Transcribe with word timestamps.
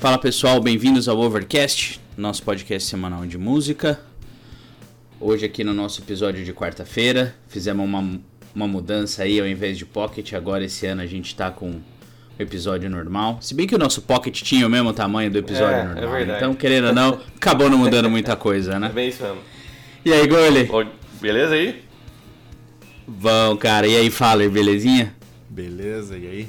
Fala 0.00 0.18
pessoal, 0.18 0.60
bem-vindos 0.60 1.08
ao 1.08 1.18
Overcast, 1.18 2.00
nosso 2.16 2.42
podcast 2.42 2.88
semanal 2.88 3.26
de 3.26 3.36
música. 3.36 4.00
Hoje 5.20 5.44
aqui 5.44 5.64
no 5.64 5.74
nosso 5.74 6.00
episódio 6.00 6.44
de 6.44 6.52
quarta-feira, 6.52 7.34
fizemos 7.48 7.84
uma, 7.84 8.20
uma 8.54 8.68
mudança 8.68 9.24
aí, 9.24 9.40
ao 9.40 9.46
invés 9.46 9.76
de 9.76 9.84
Pocket, 9.84 10.32
agora 10.34 10.64
esse 10.64 10.86
ano 10.86 11.02
a 11.02 11.06
gente 11.06 11.34
tá 11.34 11.50
com 11.50 11.70
o 11.70 11.82
episódio 12.38 12.88
normal. 12.88 13.38
Se 13.40 13.54
bem 13.54 13.66
que 13.66 13.74
o 13.74 13.78
nosso 13.78 14.02
Pocket 14.02 14.40
tinha 14.42 14.66
o 14.66 14.70
mesmo 14.70 14.92
tamanho 14.92 15.30
do 15.30 15.38
episódio 15.38 15.74
É, 15.76 15.80
é 15.80 15.84
normal, 15.86 16.10
verdade. 16.12 16.38
então 16.38 16.54
querendo 16.54 16.88
ou 16.88 16.94
não, 16.94 17.20
acabou 17.36 17.68
não 17.68 17.78
mudando 17.78 18.08
muita 18.08 18.36
coisa, 18.36 18.74
É 18.74 18.78
né? 18.78 18.88
bem 18.94 19.08
isso 19.08 19.22
mesmo. 19.22 19.38
E 20.04 20.12
aí, 20.12 20.26
Gole? 20.28 20.70
Beleza 21.20 21.54
aí? 21.54 21.82
Bom, 23.06 23.56
cara, 23.56 23.86
e 23.86 23.96
aí, 23.96 24.10
Faller, 24.10 24.48
belezinha? 24.48 25.12
Beleza, 25.50 26.16
e 26.16 26.26
aí? 26.26 26.48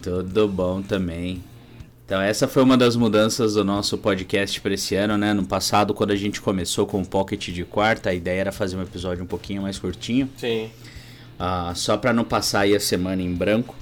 Tudo 0.00 0.46
bom 0.46 0.82
também. 0.82 1.42
Então 2.06 2.20
essa 2.20 2.46
foi 2.46 2.62
uma 2.62 2.76
das 2.76 2.94
mudanças 2.94 3.54
do 3.54 3.64
nosso 3.64 3.98
podcast 3.98 4.60
para 4.60 4.72
esse 4.72 4.94
ano, 4.94 5.18
né? 5.18 5.34
No 5.34 5.44
passado, 5.44 5.92
quando 5.92 6.12
a 6.12 6.16
gente 6.16 6.40
começou 6.40 6.86
com 6.86 7.02
o 7.02 7.04
Pocket 7.04 7.48
de 7.48 7.64
quarta, 7.64 8.10
a 8.10 8.14
ideia 8.14 8.42
era 8.42 8.52
fazer 8.52 8.76
um 8.76 8.82
episódio 8.82 9.24
um 9.24 9.26
pouquinho 9.26 9.62
mais 9.62 9.76
curtinho, 9.76 10.30
Sim. 10.36 10.70
ah, 11.36 11.72
só 11.74 11.96
para 11.96 12.12
não 12.12 12.22
passar 12.22 12.60
aí 12.60 12.76
a 12.76 12.80
semana 12.80 13.20
em 13.20 13.34
branco. 13.34 13.74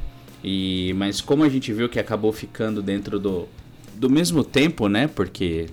E 0.42 0.95
mas 0.97 1.20
como 1.20 1.45
a 1.45 1.50
gente 1.50 1.70
viu 1.70 1.87
que 1.87 1.98
acabou 1.98 2.33
ficando 2.33 2.80
dentro 2.80 3.19
do, 3.19 3.47
do 3.95 4.09
mesmo 4.09 4.42
tempo, 4.42 4.88
né? 4.88 5.06
Porque 5.06 5.66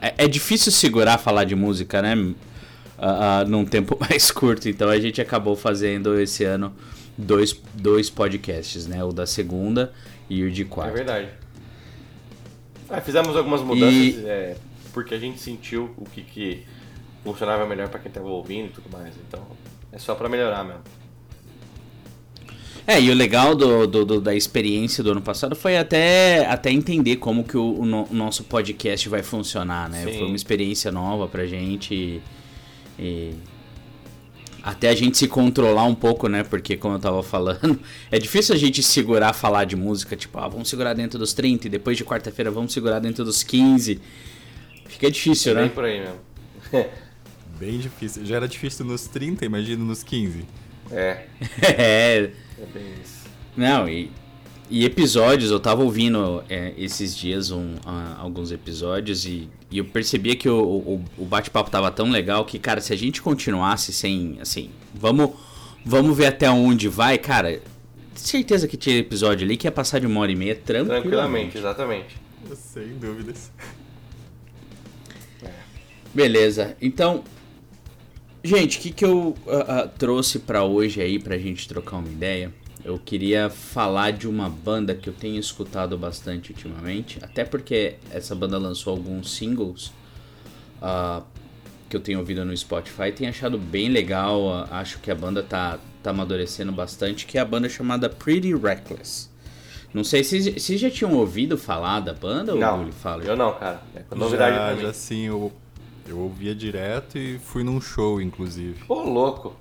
é, 0.00 0.24
é 0.24 0.26
difícil 0.26 0.72
segurar 0.72 1.18
falar 1.18 1.44
de 1.44 1.54
música, 1.54 2.02
né? 2.02 2.34
Ah, 2.98 3.38
ah, 3.38 3.44
num 3.44 3.64
tempo 3.64 3.96
mais 4.10 4.32
curto. 4.32 4.68
Então 4.68 4.88
a 4.88 4.98
gente 4.98 5.20
acabou 5.20 5.54
fazendo 5.54 6.18
esse 6.18 6.42
ano 6.42 6.74
dois, 7.16 7.56
dois 7.74 8.10
podcasts, 8.10 8.88
né? 8.88 9.04
O 9.04 9.12
da 9.12 9.24
segunda 9.24 9.92
o 10.44 10.50
de 10.50 10.62
É 10.62 10.64
quarta. 10.64 10.92
verdade. 10.94 11.28
Ah, 12.88 13.00
fizemos 13.00 13.36
algumas 13.36 13.60
mudanças 13.62 13.94
E- 13.94 14.24
é, 14.26 14.56
porque 14.92 15.14
a 15.14 15.18
gente 15.18 15.40
sentiu 15.40 15.90
o 15.96 16.04
que, 16.04 16.22
que 16.22 16.62
funcionava 17.24 17.66
melhor 17.66 17.88
pra 17.88 17.98
quem 17.98 18.12
tava 18.12 18.28
ouvindo 18.28 18.66
e 18.66 18.70
tudo 18.70 18.88
mais. 18.90 19.14
Então, 19.28 19.44
é 19.90 19.98
só 19.98 20.14
pra 20.14 20.28
melhorar 20.28 20.62
mesmo. 20.64 20.82
É, 22.86 23.00
e 23.00 23.10
o 23.10 23.14
legal 23.14 23.54
do, 23.54 23.86
do- 23.86 24.04
do- 24.04 24.20
da 24.20 24.34
experiência 24.34 25.04
do 25.04 25.12
ano 25.12 25.22
passado 25.22 25.54
foi 25.54 25.76
até, 25.78 26.44
até 26.46 26.70
entender 26.72 27.16
como 27.16 27.44
que 27.44 27.56
o, 27.56 27.78
o 27.80 27.86
no- 27.86 28.08
o 28.10 28.14
nosso 28.14 28.42
podcast 28.44 29.08
vai 29.08 29.22
funcionar, 29.22 29.88
né? 29.88 30.04
Sim. 30.04 30.18
Foi 30.18 30.26
uma 30.26 30.34
experiência 30.36 30.90
nova 30.90 31.28
pra 31.28 31.46
gente 31.46 31.94
e, 31.94 32.20
e 32.98 33.34
até 34.62 34.88
a 34.88 34.94
gente 34.94 35.18
se 35.18 35.26
controlar 35.26 35.84
um 35.84 35.94
pouco, 35.94 36.28
né? 36.28 36.44
Porque 36.44 36.76
como 36.76 36.94
eu 36.94 36.98
tava 37.00 37.22
falando, 37.22 37.80
é 38.10 38.18
difícil 38.18 38.54
a 38.54 38.58
gente 38.58 38.82
segurar 38.82 39.32
falar 39.32 39.64
de 39.64 39.74
música, 39.76 40.16
tipo, 40.16 40.38
ah, 40.38 40.48
vamos 40.48 40.68
segurar 40.68 40.94
dentro 40.94 41.18
dos 41.18 41.32
30 41.32 41.66
e 41.66 41.70
depois 41.70 41.96
de 41.96 42.04
quarta-feira 42.04 42.50
vamos 42.50 42.72
segurar 42.72 43.00
dentro 43.00 43.24
dos 43.24 43.42
15. 43.42 44.00
Fica 44.86 45.10
difícil, 45.10 45.52
É 45.52 45.54
bem 45.54 45.64
né? 45.64 45.70
por 45.70 45.84
aí 45.84 46.00
mesmo. 46.00 46.20
Bem 47.58 47.78
difícil. 47.78 48.24
Já 48.24 48.36
era 48.36 48.48
difícil 48.48 48.84
nos 48.84 49.06
30, 49.06 49.44
imagina 49.44 49.84
nos 49.84 50.02
15. 50.02 50.44
É, 50.90 51.26
é, 51.62 52.30
é 52.58 52.66
bem 52.74 52.82
isso. 53.00 53.22
Não, 53.56 53.88
e, 53.88 54.10
e 54.72 54.86
episódios, 54.86 55.50
eu 55.50 55.60
tava 55.60 55.82
ouvindo 55.82 56.42
é, 56.48 56.72
esses 56.78 57.14
dias 57.14 57.50
um, 57.50 57.74
alguns 58.16 58.50
episódios 58.50 59.26
e, 59.26 59.46
e 59.70 59.76
eu 59.76 59.84
percebia 59.84 60.34
que 60.34 60.48
o, 60.48 60.58
o, 60.58 61.04
o 61.18 61.26
bate-papo 61.26 61.70
tava 61.70 61.90
tão 61.90 62.10
legal 62.10 62.42
que, 62.46 62.58
cara, 62.58 62.80
se 62.80 62.90
a 62.90 62.96
gente 62.96 63.20
continuasse 63.20 63.92
sem, 63.92 64.38
assim, 64.40 64.70
vamos, 64.94 65.32
vamos 65.84 66.16
ver 66.16 66.28
até 66.28 66.48
onde 66.50 66.88
vai, 66.88 67.18
cara, 67.18 67.60
certeza 68.14 68.66
que 68.66 68.78
tinha 68.78 68.96
episódio 68.96 69.44
ali 69.44 69.58
que 69.58 69.66
ia 69.66 69.70
passar 69.70 69.98
de 69.98 70.06
uma 70.06 70.20
hora 70.20 70.32
e 70.32 70.36
meia 70.36 70.54
tranquilamente. 70.54 71.02
Tranquilamente, 71.02 71.58
exatamente. 71.58 72.16
Sem 72.56 72.96
dúvidas. 72.96 73.52
Beleza, 76.14 76.78
então, 76.80 77.22
gente, 78.42 78.78
o 78.78 78.80
que, 78.80 78.90
que 78.90 79.04
eu 79.04 79.34
ah, 79.46 79.82
ah, 79.82 79.88
trouxe 79.88 80.38
pra 80.38 80.64
hoje 80.64 81.02
aí 81.02 81.18
pra 81.18 81.36
gente 81.36 81.68
trocar 81.68 81.98
uma 81.98 82.08
ideia? 82.08 82.50
Eu 82.84 82.98
queria 82.98 83.48
falar 83.48 84.10
de 84.10 84.28
uma 84.28 84.48
banda 84.48 84.94
que 84.94 85.08
eu 85.08 85.12
tenho 85.12 85.38
escutado 85.38 85.96
bastante 85.96 86.50
ultimamente, 86.50 87.18
até 87.22 87.44
porque 87.44 87.94
essa 88.10 88.34
banda 88.34 88.58
lançou 88.58 88.92
alguns 88.92 89.30
singles 89.32 89.92
ah, 90.80 91.22
que 91.88 91.96
eu 91.96 92.00
tenho 92.00 92.18
ouvido 92.18 92.44
no 92.44 92.56
Spotify, 92.56 93.12
tenho 93.14 93.30
achado 93.30 93.56
bem 93.56 93.88
legal, 93.88 94.52
ah, 94.52 94.80
acho 94.80 94.98
que 94.98 95.10
a 95.12 95.14
banda 95.14 95.44
tá, 95.44 95.78
tá 96.02 96.10
amadurecendo 96.10 96.72
bastante, 96.72 97.24
que 97.24 97.38
é 97.38 97.40
a 97.40 97.44
banda 97.44 97.68
chamada 97.68 98.08
Pretty 98.08 98.52
Reckless. 98.54 99.30
Não 99.94 100.02
sei 100.02 100.24
se 100.24 100.58
vocês 100.58 100.80
já 100.80 100.90
tinham 100.90 101.14
ouvido 101.14 101.56
falar 101.58 102.00
da 102.00 102.14
banda 102.14 102.54
Não, 102.54 102.76
ou 102.78 102.82
ele 102.82 102.92
fala? 102.92 103.22
eu 103.22 103.36
não, 103.36 103.52
cara. 103.54 103.82
É 103.94 104.14
novidade 104.14 104.56
já, 104.56 104.66
pra 104.66 104.74
mim. 104.74 104.82
já 104.82 104.92
sim, 104.92 105.26
eu, 105.26 105.52
eu 106.08 106.18
ouvia 106.18 106.54
direto 106.54 107.18
e 107.18 107.38
fui 107.38 107.62
num 107.62 107.80
show, 107.80 108.20
inclusive. 108.20 108.82
Ô, 108.88 109.02
louco. 109.02 109.54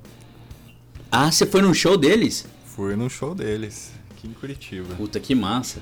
Ah, 1.11 1.29
você 1.29 1.45
foi 1.45 1.61
num 1.61 1.73
show 1.73 1.97
deles? 1.97 2.47
Fui 2.75 2.95
num 2.95 3.09
show 3.09 3.35
deles, 3.35 3.91
aqui 4.11 4.27
em 4.27 4.33
Curitiba. 4.33 4.95
Puta, 4.95 5.19
que 5.19 5.35
massa. 5.35 5.81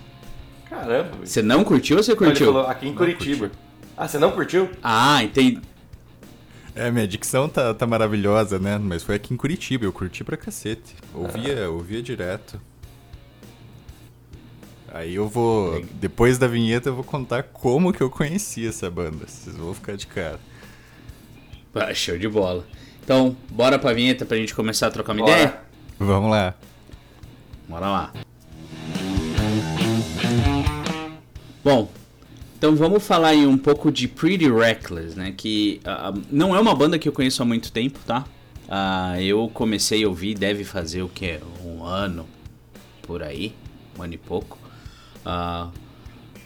Caramba. 0.70 1.26
Você 1.26 1.42
não 1.42 1.64
curtiu 1.64 1.98
ou 1.98 2.04
você 2.04 2.14
Não, 2.14 2.18
ele 2.22 2.30
curtiu? 2.32 2.46
falou 2.48 2.68
aqui 2.68 2.86
em 2.88 2.90
Não 2.90 2.98
Curitiba. 2.98 3.52
Ah, 3.98 4.08
você 4.08 4.18
não 4.18 4.32
curtiu? 4.32 4.70
Ah, 4.84 5.24
entendi. 5.24 5.62
É, 6.76 6.90
minha 6.90 7.08
dicção 7.08 7.50
tá, 7.50 7.74
tá 7.74 7.86
maravilhosa, 7.86 8.58
né? 8.60 8.78
Mas 8.78 9.04
foi 9.04 9.16
aqui 9.16 9.34
em 9.34 9.38
Curitiba, 9.38 9.86
eu 9.86 9.92
curti 9.92 10.24
pra 10.24 10.38
cacete. 10.38 10.96
Ouvia, 11.14 11.70
ouvia 11.70 12.02
direto. 12.02 12.60
Aí 14.92 15.16
eu 15.16 15.28
vou. 15.28 15.84
Depois 15.96 16.38
da 16.38 16.48
vinheta 16.48 16.90
eu 16.90 16.96
vou 16.96 17.04
contar 17.04 17.44
como 17.44 17.92
que 17.94 18.02
eu 18.02 18.10
conheci 18.10 18.68
essa 18.68 18.90
banda. 18.90 19.28
Vocês 19.28 19.56
vão 19.56 19.74
ficar 19.74 19.96
de 19.96 20.08
cara. 20.08 20.40
Ah, 21.76 21.94
show 21.94 22.18
de 22.18 22.28
bola. 22.28 22.66
Então, 23.04 23.36
bora 23.52 23.78
pra 23.78 23.94
vinheta 23.94 24.26
pra 24.26 24.38
gente 24.38 24.56
começar 24.56 24.88
a 24.88 24.92
trocar 24.92 25.14
uma 25.14 25.24
Bora. 25.26 25.32
ideia? 25.34 25.62
Vamos 26.00 26.32
lá. 26.32 26.56
Bora 27.69 27.88
lá. 27.88 28.13
Bom, 31.63 31.88
então 32.57 32.75
vamos 32.75 33.06
falar 33.06 33.30
aí 33.30 33.46
um 33.46 33.59
pouco 33.59 33.91
de 33.91 34.07
Pretty 34.07 34.50
Reckless, 34.50 35.16
né? 35.16 35.35
Que 35.38 35.79
ah, 35.85 36.12
não 36.31 36.56
é 36.56 36.59
uma 36.59 36.74
banda 36.74 36.97
que 36.97 37.08
eu 37.08 37.13
conheço 37.13 37.44
há 37.44 37.46
muito 37.46 37.72
tempo, 37.72 38.00
tá? 38.08 38.25
Ah, 38.68 39.22
eu 39.22 39.50
comecei 39.53 40.03
a 40.03 40.08
ouvir, 40.08 40.34
deve 40.34 40.63
fazer 40.63 41.03
o 41.03 41.09
que? 41.09 41.40
Um 41.63 41.84
ano 41.84 42.28
por 43.03 43.22
aí, 43.22 43.53
um 43.97 44.02
ano 44.02 44.16
e 44.16 44.18
pouco. 44.18 44.58
Ah, 45.24 45.69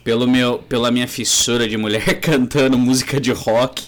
pelo 0.03 0.27
meu, 0.27 0.59
pela 0.59 0.91
minha 0.91 1.07
fissura 1.07 1.69
de 1.69 1.77
mulher 1.77 2.19
cantando 2.19 2.77
música 2.77 3.21
de 3.21 3.31
rock, 3.31 3.85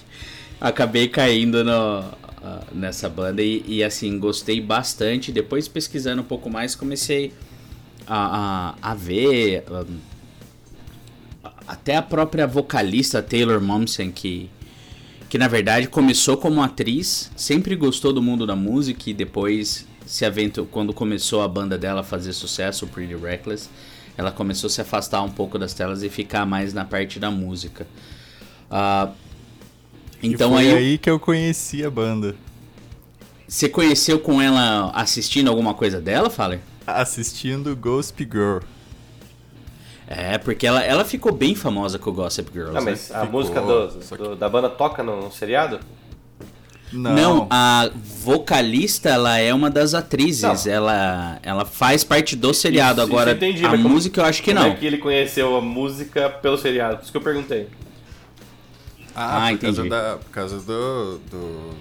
acabei 0.61 1.09
caindo 1.09 1.65
no, 1.65 2.05
ah, 2.47 2.61
nessa 2.71 3.09
banda 3.09 3.41
e, 3.41 3.63
e, 3.65 3.83
assim, 3.83 4.19
gostei 4.19 4.61
bastante. 4.61 5.31
Depois 5.31 5.67
pesquisando 5.67 6.21
um 6.21 6.25
pouco 6.25 6.47
mais, 6.47 6.75
comecei 6.75 7.33
a, 8.05 8.75
a, 8.83 8.91
a 8.91 8.93
ver 8.93 9.63
ah, 11.43 11.51
até 11.67 11.95
a 11.95 12.03
própria 12.03 12.45
vocalista 12.45 13.19
Taylor 13.19 13.59
Momsen, 13.59 14.11
que, 14.11 14.47
que 15.27 15.39
na 15.39 15.47
verdade 15.47 15.87
começou 15.87 16.37
como 16.37 16.61
atriz, 16.61 17.31
sempre 17.35 17.75
gostou 17.75 18.13
do 18.13 18.21
mundo 18.21 18.45
da 18.45 18.55
música 18.55 19.09
e 19.09 19.13
depois 19.15 19.87
se 20.05 20.23
aventou, 20.23 20.67
quando 20.67 20.93
começou 20.93 21.41
a 21.41 21.47
banda 21.47 21.79
dela 21.79 22.01
a 22.01 22.03
fazer 22.03 22.31
sucesso, 22.33 22.85
Pretty 22.85 23.15
Reckless, 23.15 23.71
ela 24.15 24.31
começou 24.31 24.67
a 24.67 24.69
se 24.69 24.81
afastar 24.81 25.23
um 25.23 25.31
pouco 25.31 25.57
das 25.57 25.73
telas 25.73 26.03
e 26.03 26.09
ficar 26.09 26.45
mais 26.45 26.75
na 26.75 26.85
parte 26.85 27.19
da 27.19 27.31
música. 27.31 27.87
Ah, 28.69 29.09
então 30.23 30.51
e 30.59 30.63
foi 30.65 30.67
aí, 30.71 30.77
aí 30.77 30.97
que 30.97 31.09
eu 31.09 31.19
conheci 31.19 31.83
a 31.85 31.89
banda. 31.89 32.35
você 33.47 33.69
conheceu 33.69 34.19
com 34.19 34.41
ela 34.41 34.91
assistindo 34.93 35.49
alguma 35.49 35.73
coisa 35.73 35.99
dela, 36.01 36.29
Faller? 36.29 36.59
Assistindo 36.87 37.75
Ghost 37.75 38.15
Girl. 38.19 38.59
É, 40.07 40.37
porque 40.37 40.67
ela, 40.67 40.83
ela 40.83 41.03
ficou 41.03 41.31
bem 41.31 41.55
famosa 41.55 41.97
com 41.97 42.11
o 42.11 42.13
Gossip 42.13 42.51
Girls, 42.53 42.77
Ah, 42.77 42.81
né? 42.81 42.91
mas 42.91 43.11
a 43.11 43.21
Ficou, 43.25 43.39
música 43.41 43.59
do- 43.61 43.87
do- 44.17 44.35
da 44.35 44.47
banda 44.47 44.69
toca 44.69 45.01
no, 45.01 45.19
no 45.23 45.31
seriado? 45.31 45.79
Não. 46.93 47.47
a 47.49 47.89
vocalista, 48.23 49.09
ela 49.09 49.37
é 49.39 49.51
uma 49.53 49.69
das 49.69 49.93
atrizes. 49.95 50.65
Não. 50.65 50.71
Ela, 50.71 51.39
ela 51.41 51.65
faz 51.65 52.03
parte 52.03 52.35
do 52.35 52.53
seriado. 52.53 53.01
Isso- 53.01 53.07
isso 53.09 53.11
Agora, 53.17 53.31
eu 53.31 53.35
entendi, 53.35 53.65
a 53.65 53.69
mas 53.71 53.81
como- 53.81 53.95
música 53.95 54.21
eu 54.21 54.25
acho 54.25 54.43
que 54.43 54.53
Como 54.53 54.63
não. 54.65 54.71
é 54.73 54.75
que 54.75 54.85
ele 54.85 54.99
conheceu 54.99 55.55
a 55.57 55.61
música 55.61 56.29
pelo 56.29 56.57
seriado? 56.57 56.97
Por 56.97 57.03
isso 57.03 57.11
que 57.11 57.17
eu 57.17 57.21
perguntei. 57.21 57.67
Ah, 59.15 59.47
por 59.51 59.59
causa, 59.59 59.81
entendi. 59.81 59.89
da, 59.89 60.17
por 60.17 60.29
causa 60.31 60.59
do, 60.59 61.17
do. 61.29 61.73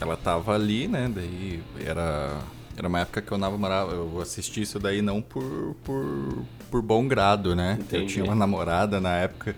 Ela 0.00 0.16
tava 0.16 0.54
ali, 0.54 0.86
né? 0.88 1.10
Daí 1.14 1.62
era. 1.84 2.40
Era 2.76 2.88
uma 2.88 3.00
época 3.00 3.22
que 3.22 3.30
eu 3.32 3.38
namorava. 3.38 3.92
Eu 3.92 4.20
assisti 4.20 4.62
isso 4.62 4.78
daí 4.80 5.00
não 5.00 5.22
por, 5.22 5.76
por, 5.84 6.44
por 6.70 6.82
bom 6.82 7.06
grado, 7.06 7.54
né? 7.54 7.76
Eu 7.78 7.84
Entendi. 7.84 8.12
tinha 8.14 8.24
uma 8.24 8.34
namorada 8.34 9.00
na 9.00 9.16
época 9.16 9.54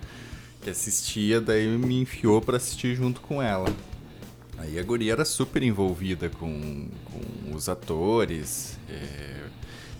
que 0.63 0.69
assistia, 0.71 1.41
daí 1.41 1.67
me 1.67 2.01
enfiou 2.01 2.41
pra 2.43 2.57
assistir 2.59 2.95
junto 2.95 3.21
com 3.21 3.41
ela. 3.41 3.69
Aí 4.59 4.79
a 4.79 4.83
guria 4.83 5.13
era 5.13 5.25
super 5.25 5.63
envolvida 5.63 6.29
com, 6.29 6.89
com 7.05 7.55
os 7.55 7.69
atores. 7.69 8.79
é, 8.91 9.47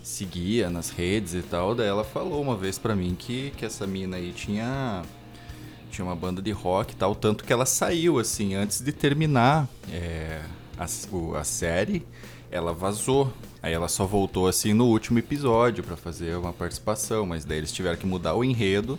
seguia 0.03 0.69
nas 0.69 0.89
redes 0.89 1.33
e 1.33 1.41
tal, 1.41 1.75
daí 1.75 1.87
ela 1.87 2.03
falou 2.03 2.41
uma 2.41 2.55
vez 2.55 2.79
pra 2.79 2.95
mim 2.95 3.13
que, 3.17 3.51
que 3.57 3.65
essa 3.65 3.85
mina 3.85 4.15
aí 4.15 4.31
tinha 4.31 5.03
tinha 5.91 6.05
uma 6.05 6.15
banda 6.15 6.41
de 6.41 6.51
rock 6.51 6.93
e 6.93 6.95
tal, 6.95 7.15
tanto 7.15 7.43
que 7.43 7.51
ela 7.53 7.65
saiu 7.65 8.19
assim 8.19 8.55
antes 8.55 8.81
de 8.81 8.91
terminar 8.91 9.67
é, 9.91 10.41
a, 10.77 10.85
o- 11.15 11.35
a 11.35 11.43
série, 11.43 12.05
ela 12.51 12.73
vazou. 12.73 13.31
Aí 13.61 13.73
ela 13.73 13.87
só 13.87 14.05
voltou 14.05 14.47
assim 14.47 14.73
no 14.73 14.85
último 14.85 15.19
episódio 15.19 15.83
pra 15.83 15.97
fazer 15.97 16.37
uma 16.37 16.53
participação, 16.53 17.25
mas 17.25 17.43
daí 17.43 17.57
eles 17.57 17.71
tiveram 17.71 17.97
que 17.97 18.05
mudar 18.05 18.35
o 18.35 18.43
enredo 18.43 18.97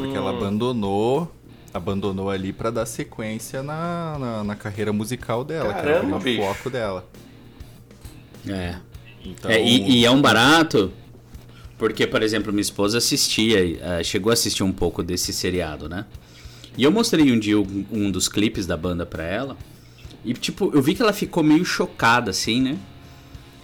porque 0.00 0.16
ela 0.16 0.30
abandonou 0.30 1.30
abandonou 1.72 2.30
ali 2.30 2.50
pra 2.52 2.70
dar 2.70 2.86
sequência 2.86 3.62
na, 3.62 4.16
na, 4.18 4.44
na 4.44 4.56
carreira 4.56 4.90
musical 4.92 5.44
dela, 5.44 5.74
que 5.74 5.80
era 5.80 6.00
Caramba, 6.00 6.16
o 6.16 6.36
foco 6.36 6.70
dela. 6.70 7.04
É. 8.48 8.76
Então, 9.24 9.50
É, 9.50 9.62
e, 9.62 9.98
e 10.00 10.04
é 10.04 10.10
um 10.10 10.20
barato, 10.20 10.90
porque, 11.78 12.06
por 12.06 12.22
exemplo, 12.22 12.52
minha 12.52 12.62
esposa 12.62 12.98
assistia, 12.98 13.78
eh, 13.80 14.02
chegou 14.02 14.30
a 14.30 14.32
assistir 14.32 14.64
um 14.64 14.72
pouco 14.72 15.02
desse 15.02 15.32
seriado, 15.32 15.88
né? 15.88 16.04
E 16.76 16.82
eu 16.82 16.90
mostrei 16.90 17.32
um 17.32 17.38
dia 17.38 17.58
um, 17.58 18.10
dos 18.10 18.28
clipes 18.28 18.66
da 18.66 18.76
banda 18.76 19.06
pra 19.06 19.22
ela, 19.22 19.56
e 20.24 20.34
tipo, 20.34 20.70
eu 20.74 20.82
vi 20.82 20.94
que 20.94 21.02
ela 21.02 21.12
ficou 21.12 21.42
meio 21.42 21.64
chocada, 21.64 22.30
assim, 22.30 22.60
né? 22.60 22.78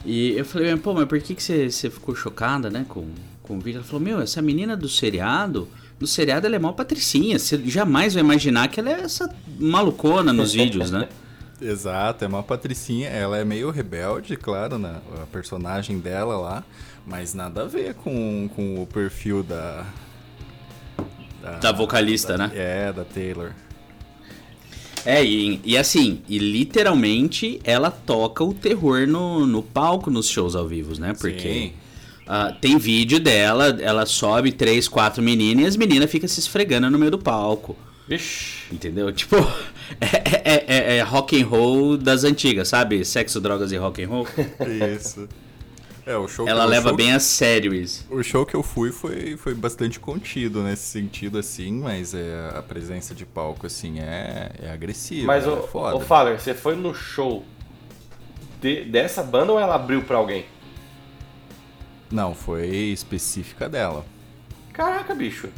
E 0.07 0.33
eu 0.33 0.45
falei, 0.45 0.77
pô, 0.77 0.95
mas 0.95 1.07
por 1.07 1.21
que, 1.21 1.35
que 1.35 1.43
você, 1.43 1.71
você 1.71 1.91
ficou 1.91 2.15
chocada, 2.15 2.71
né, 2.71 2.87
com, 2.89 3.07
com 3.43 3.57
o 3.57 3.61
vídeo? 3.61 3.79
Ela 3.79 3.87
falou, 3.87 4.01
meu, 4.01 4.21
essa 4.21 4.41
menina 4.41 4.77
do 4.77 4.89
seriado, 4.89 5.69
no 5.99 6.07
seriado 6.07 6.47
ela 6.47 6.57
é 6.57 6.59
mó 6.59 6.73
patricinha, 6.73 7.39
você 7.39 7.59
jamais 7.67 8.15
vai 8.15 8.23
imaginar 8.23 8.69
que 8.69 8.79
ela 8.79 8.91
é 8.91 9.01
essa 9.01 9.35
malucona 9.59 10.33
nos 10.33 10.53
vídeos, 10.53 10.91
né? 10.91 11.09
Exato, 11.61 12.25
é 12.25 12.29
uma 12.29 12.43
patricinha, 12.43 13.09
ela 13.09 13.39
é 13.39 13.45
meio 13.45 13.71
rebelde, 13.71 14.37
claro, 14.37 14.79
né? 14.79 15.01
A 15.23 15.27
personagem 15.27 15.99
dela 15.99 16.37
lá, 16.37 16.65
mas 17.07 17.33
nada 17.33 17.63
a 17.63 17.67
ver 17.67 17.95
com, 17.95 18.49
com 18.55 18.83
o 18.83 18.87
perfil 18.87 19.43
da. 19.43 19.87
Da 21.61 21.73
vocalista, 21.73 22.37
da- 22.37 22.49
né? 22.49 22.53
É, 22.55 22.93
da 22.93 23.05
Taylor. 23.05 23.53
É, 25.05 25.23
e, 25.23 25.61
e 25.65 25.77
assim, 25.77 26.23
e 26.27 26.39
literalmente 26.39 27.61
ela 27.63 27.91
toca 27.91 28.43
o 28.43 28.55
terror 28.55 29.07
no, 29.07 29.47
no 29.47 29.63
palco 29.63 30.11
nos 30.11 30.27
shows 30.29 30.57
ao 30.57 30.67
vivo, 30.67 30.99
né? 30.99 31.13
Porque 31.21 31.73
ah, 32.27 32.57
tem 32.59 32.79
vídeo 32.79 33.21
dela, 33.21 33.79
ela 33.83 34.07
sobe 34.07 34.51
três, 34.51 34.89
quatro 34.89 35.23
meninas 35.23 35.65
e 35.65 35.69
as 35.69 35.77
meninas 35.77 36.11
ficam 36.11 36.27
se 36.27 36.41
esfregando 36.41 36.91
no 36.91 36.99
meio 36.99 37.11
do 37.11 37.19
palco. 37.19 37.77
Vixe. 38.07 38.73
Entendeu? 38.73 39.11
Tipo, 39.13 39.37
é, 40.01 40.43
é, 40.45 40.65
é, 40.67 40.97
é 40.99 41.03
rock 41.03 41.41
and 41.43 41.47
roll 41.47 41.97
das 41.97 42.25
antigas, 42.25 42.69
sabe? 42.69 43.05
Sexo, 43.05 43.41
drogas 43.41 43.73
e 43.73 43.77
rock 43.77 44.03
and 44.03 44.09
roll. 44.09 44.27
Isso. 44.99 45.29
É, 46.07 46.15
o 46.19 46.29
show 46.29 46.47
Ela 46.47 46.67
o 46.67 46.69
leva 46.69 46.89
show- 46.91 46.97
bem 46.99 47.13
a 47.15 47.19
sério 47.19 47.73
isso. 47.73 48.05
O 48.11 48.23
show 48.23 48.45
que 48.45 48.55
eu 48.55 48.63
fui 48.63 48.93
foi, 48.93 49.39
foi 49.39 49.55
bastante 49.55 49.99
contido 49.99 50.63
nesse 50.63 50.83
sentido, 50.83 51.39
assim, 51.39 51.73
mas 51.81 52.13
é, 52.13 52.51
a 52.55 52.61
presença 52.63 53.15
de 53.15 53.25
palco, 53.25 53.67
assim, 53.67 53.99
é, 54.01 54.51
é 54.61 54.71
agressiva. 54.71 55.27
Mas, 55.27 55.45
é 55.47 55.49
ô, 55.49 55.63
foda. 55.63 55.97
ô 55.97 56.01
Fowler, 56.01 56.39
você 56.39 56.53
foi 56.53 56.77
no 56.77 56.95
show 56.95 57.43
de- 58.61 58.85
dessa 58.85 59.23
banda 59.23 59.53
ou 59.53 59.59
ela 59.59 59.77
abriu 59.77 60.03
pra 60.03 60.19
alguém? 60.19 60.45
Não, 62.11 62.35
foi 62.35 62.67
específica 62.69 63.67
dela. 63.67 64.05
Caraca, 64.75 65.15
bicho. 65.15 65.49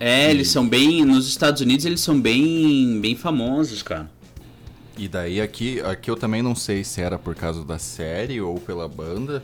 É, 0.00 0.30
eles 0.30 0.48
são 0.48 0.66
bem. 0.66 1.04
Nos 1.04 1.28
Estados 1.28 1.60
Unidos 1.60 1.84
eles 1.84 2.00
são 2.00 2.18
bem, 2.20 2.98
bem 3.00 3.14
famosos, 3.14 3.82
cara. 3.82 4.10
E 4.96 5.06
daí 5.06 5.40
aqui, 5.40 5.80
aqui 5.80 6.10
eu 6.10 6.16
também 6.16 6.42
não 6.42 6.54
sei 6.54 6.82
se 6.84 7.00
era 7.00 7.18
por 7.18 7.34
causa 7.34 7.64
da 7.64 7.78
série 7.78 8.40
ou 8.40 8.58
pela 8.58 8.88
banda, 8.88 9.42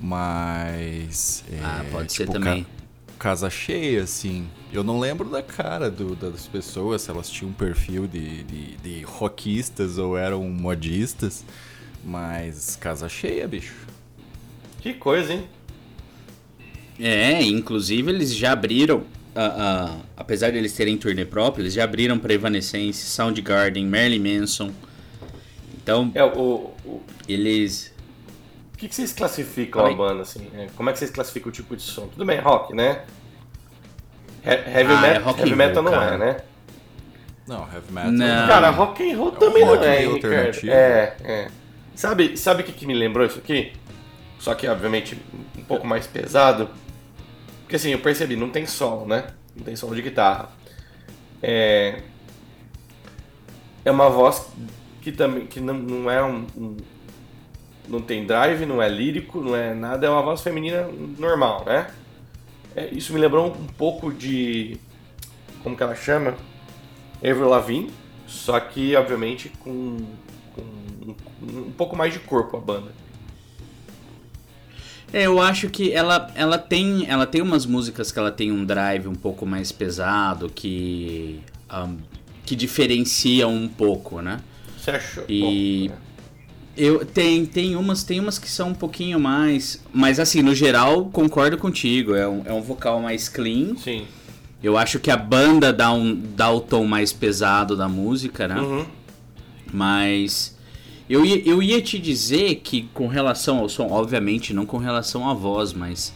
mas. 0.00 1.44
é, 1.50 1.58
Ah, 1.62 1.84
pode 1.90 2.12
ser 2.12 2.22
tipo, 2.24 2.32
também. 2.32 2.64
ca- 2.64 2.70
casa 3.18 3.48
cheia, 3.50 4.02
assim. 4.02 4.46
Eu 4.72 4.82
não 4.82 4.98
lembro 4.98 5.28
da 5.28 5.42
cara 5.42 5.90
do- 5.90 6.16
das 6.16 6.46
pessoas, 6.46 7.02
se 7.02 7.10
elas 7.10 7.28
tinham 7.30 7.50
um 7.50 7.54
perfil 7.54 8.06
de, 8.06 8.42
de, 8.44 8.76
de 8.76 9.02
rockistas 9.02 9.96
ou 9.98 10.16
eram 10.18 10.42
modistas, 10.48 11.44
mas 12.04 12.76
casa 12.76 13.08
cheia, 13.08 13.46
bicho. 13.46 13.74
Que 14.80 14.94
coisa, 14.94 15.34
hein? 15.34 15.44
É, 16.98 17.42
inclusive 17.42 18.10
eles 18.10 18.34
já 18.34 18.52
abriram, 18.52 19.04
apesar 20.16 20.50
de 20.50 20.58
eles 20.58 20.72
terem 20.74 20.96
turnê 20.96 21.24
próprio, 21.24 21.62
eles 21.62 21.72
já 21.74 21.84
abriram 21.84 22.18
pra 22.18 22.32
Evanescence, 22.34 22.98
Soundgarden, 23.06 23.86
Marilyn 23.86 24.40
Manson. 24.40 24.72
Então, 25.74 26.10
É, 26.14 26.22
o, 26.22 26.70
o, 26.84 27.02
eles... 27.28 27.92
o 28.74 28.78
que, 28.78 28.88
que 28.88 28.94
vocês 28.94 29.12
classificam 29.12 29.84
Oi. 29.84 29.92
a 29.92 29.96
banda, 29.96 30.22
assim? 30.22 30.48
É, 30.54 30.68
Como 30.76 30.88
é 30.90 30.92
que 30.92 30.98
vocês 30.98 31.10
classificam 31.10 31.48
o 31.48 31.52
tipo 31.52 31.74
de 31.76 31.82
som? 31.82 32.06
Tudo 32.08 32.24
bem, 32.24 32.38
rock, 32.40 32.74
né? 32.74 33.02
He- 34.44 34.50
Heavy, 34.78 34.92
Ah, 34.92 35.00
met- 35.00 35.16
é 35.16 35.18
rock 35.18 35.40
heavy 35.40 35.54
metal 35.56 35.82
roll, 35.82 35.92
não 35.92 35.98
cara. 36.00 36.14
é, 36.14 36.18
né? 36.18 36.36
Não, 37.46 37.60
heavy 37.72 37.92
metal. 37.92 38.12
Não. 38.12 38.46
Cara, 38.48 38.70
rock 38.70 39.10
and 39.12 39.16
roll 39.16 39.28
É 39.34 39.38
também 39.38 39.64
rock 39.64 39.76
não 39.78 39.84
é, 39.84 40.04
alternativo. 40.04 40.72
É, 40.72 41.16
é. 41.24 41.48
Sabe, 41.94 42.36
sabe 42.36 42.62
o 42.62 42.64
que, 42.66 42.72
que 42.72 42.86
me 42.86 42.94
lembrou 42.94 43.26
isso 43.26 43.38
aqui? 43.38 43.72
Só 44.38 44.54
que, 44.54 44.66
obviamente, 44.66 45.16
um 45.56 45.62
pouco 45.64 45.86
mais 45.86 46.06
pesado. 46.06 46.68
Porque 47.72 47.76
assim, 47.78 47.90
eu 47.92 48.00
percebi, 48.00 48.36
não 48.36 48.50
tem 48.50 48.66
solo, 48.66 49.06
né? 49.06 49.28
Não 49.56 49.64
tem 49.64 49.74
solo 49.74 49.94
de 49.94 50.02
guitarra. 50.02 50.50
É, 51.42 52.02
é 53.82 53.90
uma 53.90 54.10
voz 54.10 54.46
que 55.00 55.10
também 55.10 55.46
que 55.46 55.58
não, 55.58 55.72
não 55.72 56.10
é 56.10 56.22
um, 56.22 56.46
um- 56.54 56.76
Não 57.88 58.02
tem 58.02 58.26
drive, 58.26 58.66
não 58.66 58.82
é 58.82 58.90
lírico, 58.90 59.40
não 59.40 59.56
é 59.56 59.72
nada, 59.72 60.06
é 60.06 60.10
uma 60.10 60.20
voz 60.20 60.42
feminina 60.42 60.86
normal, 61.18 61.64
né? 61.64 61.90
É, 62.76 62.88
isso 62.92 63.14
me 63.14 63.18
lembrou 63.18 63.46
um 63.46 63.66
pouco 63.68 64.12
de. 64.12 64.76
Como 65.62 65.74
que 65.74 65.82
ela 65.82 65.94
chama? 65.94 66.36
Avril 67.24 67.48
Lavigne, 67.48 67.90
só 68.26 68.60
que 68.60 68.94
obviamente 68.96 69.48
com, 69.48 69.96
com 70.54 70.60
um, 70.62 71.58
um 71.68 71.72
pouco 71.72 71.96
mais 71.96 72.12
de 72.12 72.18
corpo 72.18 72.54
a 72.54 72.60
banda. 72.60 72.92
É, 75.12 75.26
eu 75.26 75.40
acho 75.40 75.68
que 75.68 75.92
ela, 75.92 76.30
ela, 76.34 76.56
tem, 76.58 77.06
ela 77.08 77.26
tem 77.26 77.42
umas 77.42 77.66
músicas 77.66 78.10
que 78.10 78.18
ela 78.18 78.30
tem 78.30 78.50
um 78.50 78.64
drive 78.64 79.06
um 79.08 79.14
pouco 79.14 79.44
mais 79.44 79.70
pesado, 79.70 80.48
que, 80.48 81.40
ah, 81.68 81.88
que 82.46 82.56
diferencia 82.56 83.46
um 83.46 83.68
pouco, 83.68 84.20
né? 84.22 84.40
Você 84.78 84.90
achou? 84.92 85.24
E- 85.28 85.88
Bom, 85.88 85.94
né? 85.94 86.00
Eu 86.74 87.04
tem, 87.04 87.44
tem 87.44 87.76
umas 87.76 88.02
tem 88.02 88.18
umas 88.18 88.38
que 88.38 88.48
são 88.50 88.70
um 88.70 88.74
pouquinho 88.74 89.20
mais, 89.20 89.84
mas 89.92 90.18
assim, 90.18 90.40
no 90.40 90.54
geral 90.54 91.04
concordo 91.04 91.58
contigo, 91.58 92.14
é 92.14 92.26
um, 92.26 92.42
é 92.46 92.52
um 92.54 92.62
vocal 92.62 92.98
mais 92.98 93.28
clean. 93.28 93.76
Sim. 93.76 94.06
Eu 94.62 94.78
acho 94.78 94.98
que 94.98 95.10
a 95.10 95.16
banda 95.16 95.70
dá 95.70 95.92
um 95.92 96.14
dá 96.14 96.50
o 96.50 96.60
tom 96.60 96.86
mais 96.86 97.12
pesado 97.12 97.76
da 97.76 97.88
música, 97.90 98.48
né? 98.48 98.58
Uhum. 98.58 98.86
Mas 99.70 100.56
eu 101.08 101.24
ia, 101.24 101.42
eu 101.48 101.62
ia 101.62 101.80
te 101.82 101.98
dizer 101.98 102.56
que 102.56 102.82
com 102.94 103.06
relação 103.06 103.58
ao 103.58 103.68
som, 103.68 103.88
obviamente 103.90 104.52
não 104.54 104.64
com 104.66 104.78
relação 104.78 105.28
à 105.28 105.34
voz, 105.34 105.72
mas 105.72 106.14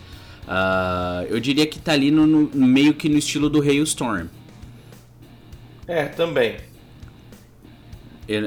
ah, 0.48 1.24
eu 1.28 1.38
diria 1.40 1.66
que 1.66 1.78
tá 1.78 1.92
ali 1.92 2.10
no, 2.10 2.26
no- 2.26 2.50
meio 2.66 2.94
que 2.94 3.08
no 3.08 3.18
estilo 3.18 3.48
do 3.50 3.60
Hailstorm. 3.60 4.26
É, 5.86 6.04
também. 6.06 6.56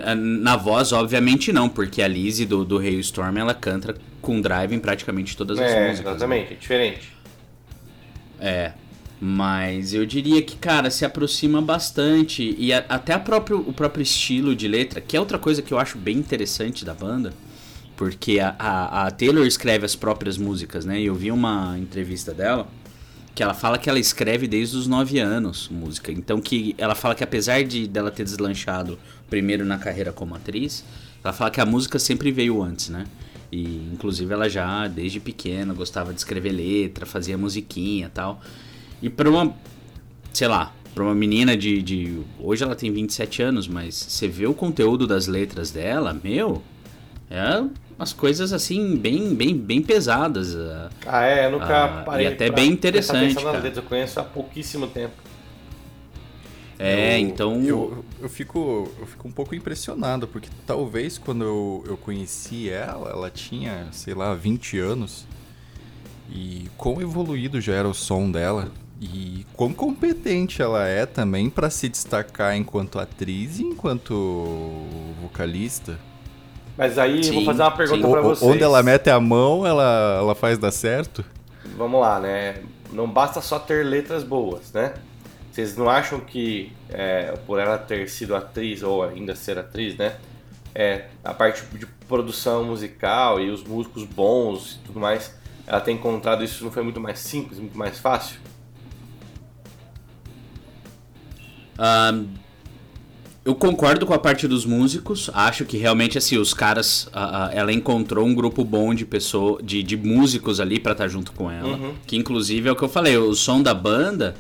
Ah, 0.05 0.15
Na 0.15 0.58
voz, 0.58 0.91
obviamente 0.91 1.53
não, 1.53 1.69
porque 1.69 2.01
a 2.01 2.08
Lizzie 2.08 2.46
do, 2.46 2.65
do 2.65 2.77
Hailstorm 2.79 3.38
ela 3.38 3.53
canta 3.53 3.96
com 4.22 4.41
drive 4.41 4.74
em 4.75 4.79
praticamente 4.79 5.38
todas 5.38 5.58
as 5.60 5.72
É, 5.72 5.88
músicas. 5.89 6.05
né? 6.05 6.12
exatamente, 6.12 6.53
é 6.53 6.55
diferente. 6.58 7.12
É. 8.39 8.74
Mas 9.21 9.93
eu 9.93 10.05
diria 10.05 10.41
que, 10.41 10.55
cara, 10.55 10.89
se 10.89 11.03
aproxima 11.03 11.61
bastante. 11.61 12.55
E 12.57 12.71
a- 12.71 12.85
até 12.88 13.13
a 13.13 13.19
próprio, 13.19 13.59
o 13.59 13.73
próprio 13.73 14.01
estilo 14.01 14.55
de 14.55 14.67
letra, 14.67 15.01
que 15.01 15.17
é 15.17 15.19
outra 15.19 15.38
coisa 15.38 15.61
que 15.61 15.73
eu 15.73 15.79
acho 15.79 15.97
bem 15.97 16.17
interessante 16.17 16.85
da 16.85 16.93
banda. 16.93 17.33
Porque 17.97 18.39
a, 18.39 18.55
a, 18.57 19.07
a 19.07 19.11
Taylor 19.11 19.45
escreve 19.45 19.85
as 19.85 19.95
próprias 19.95 20.38
músicas, 20.38 20.85
né? 20.85 21.01
E 21.01 21.05
eu 21.07 21.15
vi 21.15 21.31
uma 21.31 21.77
entrevista 21.77 22.33
dela 22.33 22.67
que 23.35 23.43
ela 23.43 23.53
fala 23.53 23.77
que 23.77 23.89
ela 23.89 23.99
escreve 23.99 24.47
desde 24.47 24.77
os 24.77 24.88
9 24.88 25.19
anos 25.19 25.69
música. 25.69 26.11
Então 26.11 26.39
que 26.41 26.73
ela 26.77 26.95
fala 26.95 27.13
que 27.15 27.23
apesar 27.23 27.63
de 27.63 27.88
dela 27.88 28.11
ter 28.11 28.23
deslanchado 28.23 28.97
primeiro 29.29 29.65
na 29.65 29.77
carreira 29.77 30.11
como 30.13 30.33
atriz, 30.35 30.83
ela 31.23 31.33
fala 31.33 31.51
que 31.51 31.59
a 31.61 31.65
música 31.65 31.99
sempre 31.99 32.31
veio 32.31 32.61
antes, 32.61 32.89
né? 32.89 33.05
E 33.51 33.89
inclusive 33.93 34.33
ela 34.33 34.49
já 34.49 34.88
desde 34.88 35.19
pequena 35.19 35.73
gostava 35.73 36.13
de 36.13 36.19
escrever 36.19 36.51
letra, 36.51 37.05
fazia 37.05 37.38
musiquinha 37.38 38.09
tal. 38.13 38.41
E 39.01 39.09
pra 39.09 39.29
uma, 39.29 39.53
sei 40.33 40.47
lá, 40.47 40.73
pra 40.93 41.03
uma 41.03 41.15
menina 41.15 41.55
de, 41.55 41.81
de 41.81 42.19
hoje 42.39 42.63
ela 42.63 42.75
tem 42.75 42.91
27 42.91 43.41
anos, 43.41 43.67
mas 43.67 43.95
você 43.95 44.27
vê 44.27 44.45
o 44.47 44.53
conteúdo 44.53 45.07
das 45.07 45.27
letras 45.27 45.71
dela, 45.71 46.17
meu, 46.23 46.61
é 47.29 47.63
umas 47.97 48.13
coisas 48.13 48.53
assim 48.53 48.95
bem 48.97 49.33
bem 49.35 49.55
bem 49.57 49.81
pesadas. 49.81 50.55
ah. 50.55 50.89
É, 51.25 51.45
eu 51.47 51.51
nunca 51.51 51.85
Ah, 51.85 52.03
parei. 52.03 52.25
e 52.27 52.33
até 52.33 52.47
pra 52.47 52.55
bem 52.57 52.69
interessante, 52.71 53.35
cara. 53.35 53.51
letras, 53.59 53.77
Eu 53.77 53.83
conheço 53.83 54.19
há 54.19 54.23
pouquíssimo 54.23 54.87
tempo. 54.87 55.13
É, 56.77 57.15
Eu- 57.15 57.19
então. 57.27 57.61
Eu, 57.63 58.05
eu, 58.21 58.29
fico, 58.29 58.89
eu 58.99 59.05
fico 59.05 59.27
um 59.27 59.31
pouco 59.31 59.53
impressionado, 59.53 60.27
porque 60.27 60.47
talvez 60.65 61.17
quando 61.17 61.43
eu, 61.43 61.83
eu 61.87 61.97
conheci 61.97 62.69
ela, 62.69 63.09
ela 63.09 63.29
tinha, 63.29 63.87
sei 63.91 64.13
lá, 64.13 64.33
20 64.33 64.79
anos. 64.79 65.25
E 66.31 66.69
quão 66.77 67.01
evoluído 67.01 67.59
já 67.59 67.73
era 67.73 67.87
o 67.87 67.93
som 67.93 68.31
dela. 68.31 68.71
E 69.01 69.45
quão 69.53 69.71
competente 69.73 70.61
ela 70.61 70.85
é 70.85 71.05
também 71.05 71.49
pra 71.49 71.69
se 71.69 71.87
destacar 71.87 72.55
enquanto 72.57 72.99
atriz 72.99 73.57
e 73.59 73.63
enquanto 73.63 74.83
vocalista. 75.21 75.97
Mas 76.77 76.97
aí 76.97 77.17
eu 77.17 77.33
vou 77.33 77.41
Sim, 77.41 77.45
fazer 77.45 77.61
uma 77.61 77.71
pergunta 77.71 78.05
sim. 78.05 78.11
pra 78.11 78.21
O- 78.21 78.23
vocês. 78.23 78.51
onde 78.51 78.63
ela 78.63 78.81
mete 78.83 79.09
a 79.09 79.19
mão, 79.19 79.65
ela, 79.65 80.17
ela 80.19 80.35
faz 80.35 80.57
dar 80.57 80.71
certo? 80.71 81.23
Vamos 81.77 81.99
lá, 82.01 82.19
né? 82.19 82.57
Não 82.91 83.07
basta 83.09 83.41
só 83.41 83.59
ter 83.59 83.85
letras 83.85 84.23
boas, 84.23 84.71
né? 84.73 84.93
Vocês 85.51 85.75
não 85.77 85.89
acham 85.89 86.19
que 86.19 86.71
é, 86.89 87.33
por 87.45 87.59
ela 87.59 87.77
ter 87.77 88.09
sido 88.09 88.35
atriz 88.35 88.81
ou 88.83 89.03
ainda 89.03 89.35
ser 89.35 89.57
atriz, 89.57 89.95
né? 89.97 90.15
É, 90.75 91.05
a 91.23 91.33
parte 91.33 91.63
de 91.77 91.85
produção 92.07 92.63
musical 92.63 93.39
e 93.39 93.49
os 93.49 93.63
músicos 93.63 94.03
bons 94.03 94.75
e 94.75 94.85
tudo 94.87 94.99
mais, 94.99 95.33
ela 95.67 95.81
tem 95.81 95.95
encontrado 95.95 96.43
isso 96.43 96.63
não 96.63 96.71
foi 96.71 96.83
muito 96.83 96.99
mais 96.99 97.19
simples, 97.19 97.59
muito 97.59 97.77
mais 97.77 97.97
fácil? 97.99 98.39
Ah, 101.79 102.21
eu 103.45 103.55
concordo 103.55 104.05
com 104.05 104.13
a 104.13 104.19
parte 104.19 104.48
dos 104.48 104.65
músicos. 104.65 105.31
Acho 105.33 105.65
que 105.65 105.77
realmente 105.77 106.17
assim 106.17 106.38
os 106.38 106.53
caras, 106.53 107.09
ah, 107.13 107.50
ela 107.53 107.71
encontrou 107.71 108.27
um 108.27 108.36
grupo 108.36 108.63
bom 108.63 108.93
de 108.93 109.05
pessoa, 109.05 109.63
de, 109.63 109.81
de 109.81 109.95
músicos 109.95 110.59
ali 110.59 110.79
pra 110.79 110.91
estar 110.91 111.07
junto 111.07 111.31
com 111.31 111.50
ela. 111.50 111.77
Uhum. 111.77 111.93
Que 112.05 112.17
inclusive 112.17 112.67
é 112.67 112.71
o 112.71 112.75
que 112.75 112.83
eu 112.83 112.89
falei, 112.89 113.17
o 113.17 113.33
som 113.33 113.63
da 113.63 113.74
banda, 113.74 114.36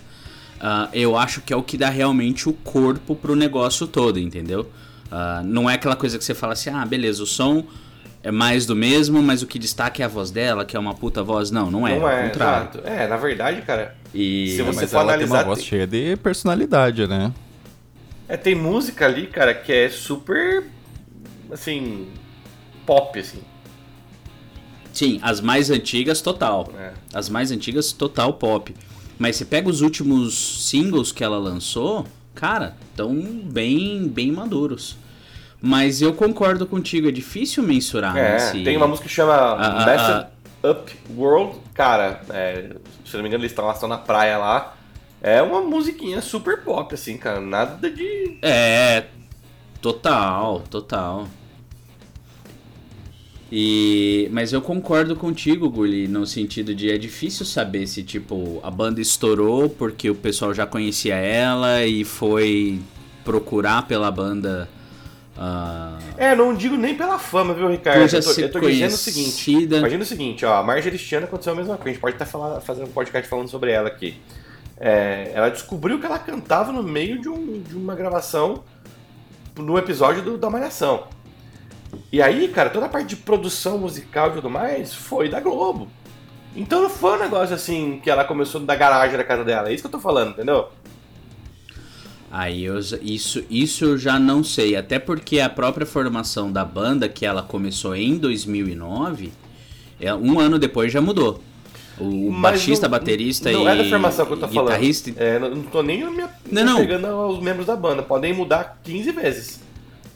ah, 0.59 0.89
eu 0.93 1.17
acho 1.17 1.41
que 1.41 1.53
é 1.53 1.55
o 1.55 1.63
que 1.63 1.77
dá 1.77 1.89
realmente 1.89 2.49
o 2.49 2.53
corpo 2.53 3.15
pro 3.15 3.35
negócio 3.35 3.87
todo, 3.87 4.19
entendeu? 4.19 4.69
Ah, 5.09 5.41
não 5.43 5.69
é 5.69 5.75
aquela 5.75 5.95
coisa 5.95 6.17
que 6.17 6.23
você 6.23 6.35
fala 6.35 6.53
assim, 6.53 6.69
ah, 6.69 6.85
beleza, 6.85 7.23
o 7.23 7.25
som 7.25 7.63
é 8.23 8.31
mais 8.31 8.65
do 8.65 8.75
mesmo, 8.75 9.21
mas 9.21 9.41
o 9.41 9.47
que 9.47 9.57
destaca 9.57 10.01
é 10.01 10.05
a 10.05 10.09
voz 10.09 10.29
dela, 10.31 10.65
que 10.65 10.75
é 10.75 10.79
uma 10.79 10.93
puta 10.93 11.23
voz. 11.23 11.51
Não, 11.51 11.69
não 11.71 11.87
é. 11.87 11.97
não 11.97 12.09
é, 12.09 12.29
exato. 12.31 12.79
É, 12.83 13.07
na 13.07 13.17
verdade, 13.17 13.61
cara, 13.61 13.95
E 14.13 14.53
Se 14.55 14.61
você 14.63 14.81
Mas 14.81 14.91
for 14.91 14.97
ela 14.99 15.17
tem 15.17 15.25
uma 15.25 15.35
analisar, 15.37 15.45
voz 15.45 15.59
tem- 15.59 15.67
cheia 15.67 15.87
de 15.87 16.15
personalidade, 16.17 17.07
né? 17.07 17.31
é, 18.27 18.35
tem 18.37 18.55
música 18.55 19.05
ali, 19.05 19.27
cara, 19.27 19.53
que 19.53 19.71
é 19.71 19.89
super, 19.89 20.63
assim, 21.51 22.07
pop, 22.85 23.17
assim. 23.19 23.39
Sim, 24.91 25.19
as 25.21 25.39
mais 25.39 25.69
antigas, 25.69 26.21
total. 26.21 26.69
né? 26.73 26.93
As 27.13 27.29
mais 27.29 27.51
antigas, 27.51 27.91
total 27.91 28.33
pop. 28.33 28.75
Mas 29.17 29.35
você 29.35 29.45
pega 29.45 29.69
os 29.69 29.81
últimos 29.81 30.67
singles 30.67 31.11
que 31.11 31.23
ela 31.23 31.37
lançou, 31.37 32.05
cara, 32.33 32.75
tão 32.95 33.13
bem, 33.43 34.07
bem 34.07 34.31
maduros. 34.31 34.97
Mas 35.61 36.01
eu 36.01 36.13
concordo 36.13 36.65
contigo, 36.65 37.07
é 37.09 37.11
difícil 37.11 37.61
mensurar. 37.63 38.15
É, 38.17 38.31
né, 38.33 38.39
se- 38.39 38.63
tem 38.63 38.77
uma 38.77 38.87
música 38.87 39.07
que 39.07 39.13
chama 39.13 39.33
Ah, 39.33 40.29
ah, 40.63 40.69
Up 40.71 40.91
World. 41.15 41.57
Cara, 41.73 42.21
é, 42.29 42.75
se 43.05 43.13
eu 43.13 43.17
não 43.17 43.23
me 43.23 43.27
engano, 43.29 43.41
eles 43.43 43.51
estão 43.51 43.65
lá, 43.65 43.73
estão 43.73 43.89
na 43.89 43.97
praia 43.97 44.37
lá. 44.37 44.75
É 45.21 45.41
uma 45.41 45.61
musiquinha 45.61 46.21
super 46.21 46.61
pop, 46.63 46.93
assim, 46.93 47.17
cara. 47.17 47.41
Nada 47.41 47.89
de. 47.91 48.37
É, 48.41 49.05
total, 49.81 50.61
total. 50.69 51.27
E, 53.51 54.29
mas 54.31 54.53
eu 54.53 54.61
concordo 54.61 55.15
contigo, 55.15 55.69
Guli, 55.69 56.07
no 56.07 56.25
sentido 56.25 56.73
de 56.75 56.91
é 56.91 56.97
difícil 56.97 57.45
saber 57.45 57.87
se 57.87 58.03
tipo 58.03 58.59
a 58.63 58.69
banda 58.69 59.01
estourou 59.01 59.67
porque 59.67 60.07
o 60.09 60.13
pessoal 60.15 60.53
já 60.53 60.67
conhecia 60.67 61.15
ela 61.15 61.83
e 61.83 62.05
foi 62.05 62.79
procurar 63.25 63.87
pela 63.87 64.11
banda. 64.11 64.69
Ah, 65.41 65.97
É, 66.17 66.35
não 66.35 66.53
digo 66.53 66.75
nem 66.75 66.95
pela 66.95 67.17
fama, 67.17 67.53
viu, 67.53 67.69
Ricardo? 67.69 67.99
Eu 68.17 68.23
tô, 68.23 68.29
eu 68.41 68.51
tô 68.51 68.59
dizendo 68.73 68.93
o 68.93 68.97
seguinte. 68.97 69.31
Imagina 69.79 70.03
o 70.03 70.05
seguinte, 70.05 70.45
ó, 70.45 70.55
a 70.57 70.63
Marjorie 70.63 70.97
Stiana 70.99 71.25
aconteceu 71.25 71.53
a 71.53 71.55
mesma 71.55 71.75
coisa. 71.77 71.89
A 71.89 71.93
gente 71.93 72.01
pode 72.01 72.15
estar 72.15 72.25
falando, 72.25 72.61
fazendo 72.61 72.87
um 72.87 72.91
podcast 72.91 73.29
falando 73.29 73.47
sobre 73.49 73.71
ela 73.71 73.87
aqui. 73.87 74.19
É, 74.77 75.31
ela 75.33 75.49
descobriu 75.49 75.99
que 75.99 76.05
ela 76.05 76.19
cantava 76.19 76.71
no 76.71 76.83
meio 76.83 77.19
de, 77.21 77.29
um- 77.29 77.61
de 77.61 77.75
uma 77.75 77.95
gravação 77.95 78.63
no 79.57 79.77
episódio 79.77 80.21
do- 80.21 80.37
da 80.37 80.49
Malhação. 80.49 81.03
E 82.11 82.21
aí, 82.21 82.47
cara, 82.49 82.69
toda 82.69 82.85
a 82.85 82.89
parte 82.89 83.07
de 83.07 83.15
produção 83.15 83.77
musical 83.77 84.29
e 84.29 84.33
tudo 84.33 84.49
mais 84.49 84.93
foi 84.93 85.27
da 85.29 85.39
Globo. 85.39 85.87
Então 86.55 86.81
não 86.81 86.89
foi 86.89 87.13
um 87.17 87.19
negócio 87.19 87.53
assim 87.55 87.99
que 88.03 88.09
ela 88.09 88.23
começou 88.23 88.61
da 88.61 88.75
garagem 88.75 89.17
da 89.17 89.23
casa 89.23 89.43
dela. 89.43 89.69
É 89.69 89.73
isso 89.73 89.83
que 89.83 89.87
eu 89.87 89.91
tô 89.91 89.99
falando, 89.99 90.31
entendeu? 90.31 90.67
Aí 92.31 92.63
eu, 92.65 92.77
isso, 93.01 93.43
isso 93.49 93.85
eu 93.85 93.97
já 93.97 94.19
não 94.19 94.43
sei, 94.43 94.75
até 94.75 94.99
porque 94.99 95.39
a 95.39 95.49
própria 95.49 95.85
formação 95.85 96.51
da 96.51 96.63
banda, 96.63 97.09
que 97.09 97.25
ela 97.25 97.41
começou 97.41 97.95
em 97.95 98.17
2009, 98.17 99.31
é, 99.99 100.13
um 100.13 100.39
ano 100.39 100.59
depois 100.59 100.91
já 100.91 101.01
mudou. 101.01 101.41
O 101.99 102.29
Mas 102.31 102.41
baixista, 102.53 102.85
não- 102.87 102.91
baterista 102.91 103.51
não 103.51 103.63
e 103.63 103.67
é 103.67 103.75
da 103.75 103.89
formação 103.89 104.25
que 104.25 104.33
eu 104.33 104.37
tô 104.37 104.47
falando. 104.47 104.67
guitarrista. 104.67 105.11
É, 105.17 105.37
não, 105.39 105.49
não 105.55 105.63
tô 105.63 105.81
nem 105.81 106.09
me, 106.09 106.23
Não, 106.49 106.63
não. 106.63 106.77
pegando 106.77 107.07
aos 107.07 107.41
membros 107.41 107.65
da 107.65 107.75
banda. 107.75 108.01
Podem 108.03 108.31
mudar 108.33 108.79
15 108.83 109.11
vezes. 109.11 109.59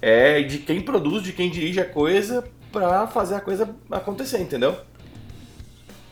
É 0.01 0.41
de 0.43 0.59
quem 0.59 0.79
produz, 0.81 1.23
de 1.23 1.33
quem 1.33 1.49
dirige 1.49 1.79
a 1.81 1.85
coisa 1.85 2.43
pra 2.71 3.05
fazer 3.07 3.35
a 3.35 3.41
coisa 3.41 3.69
acontecer, 3.91 4.39
entendeu? 4.39 4.75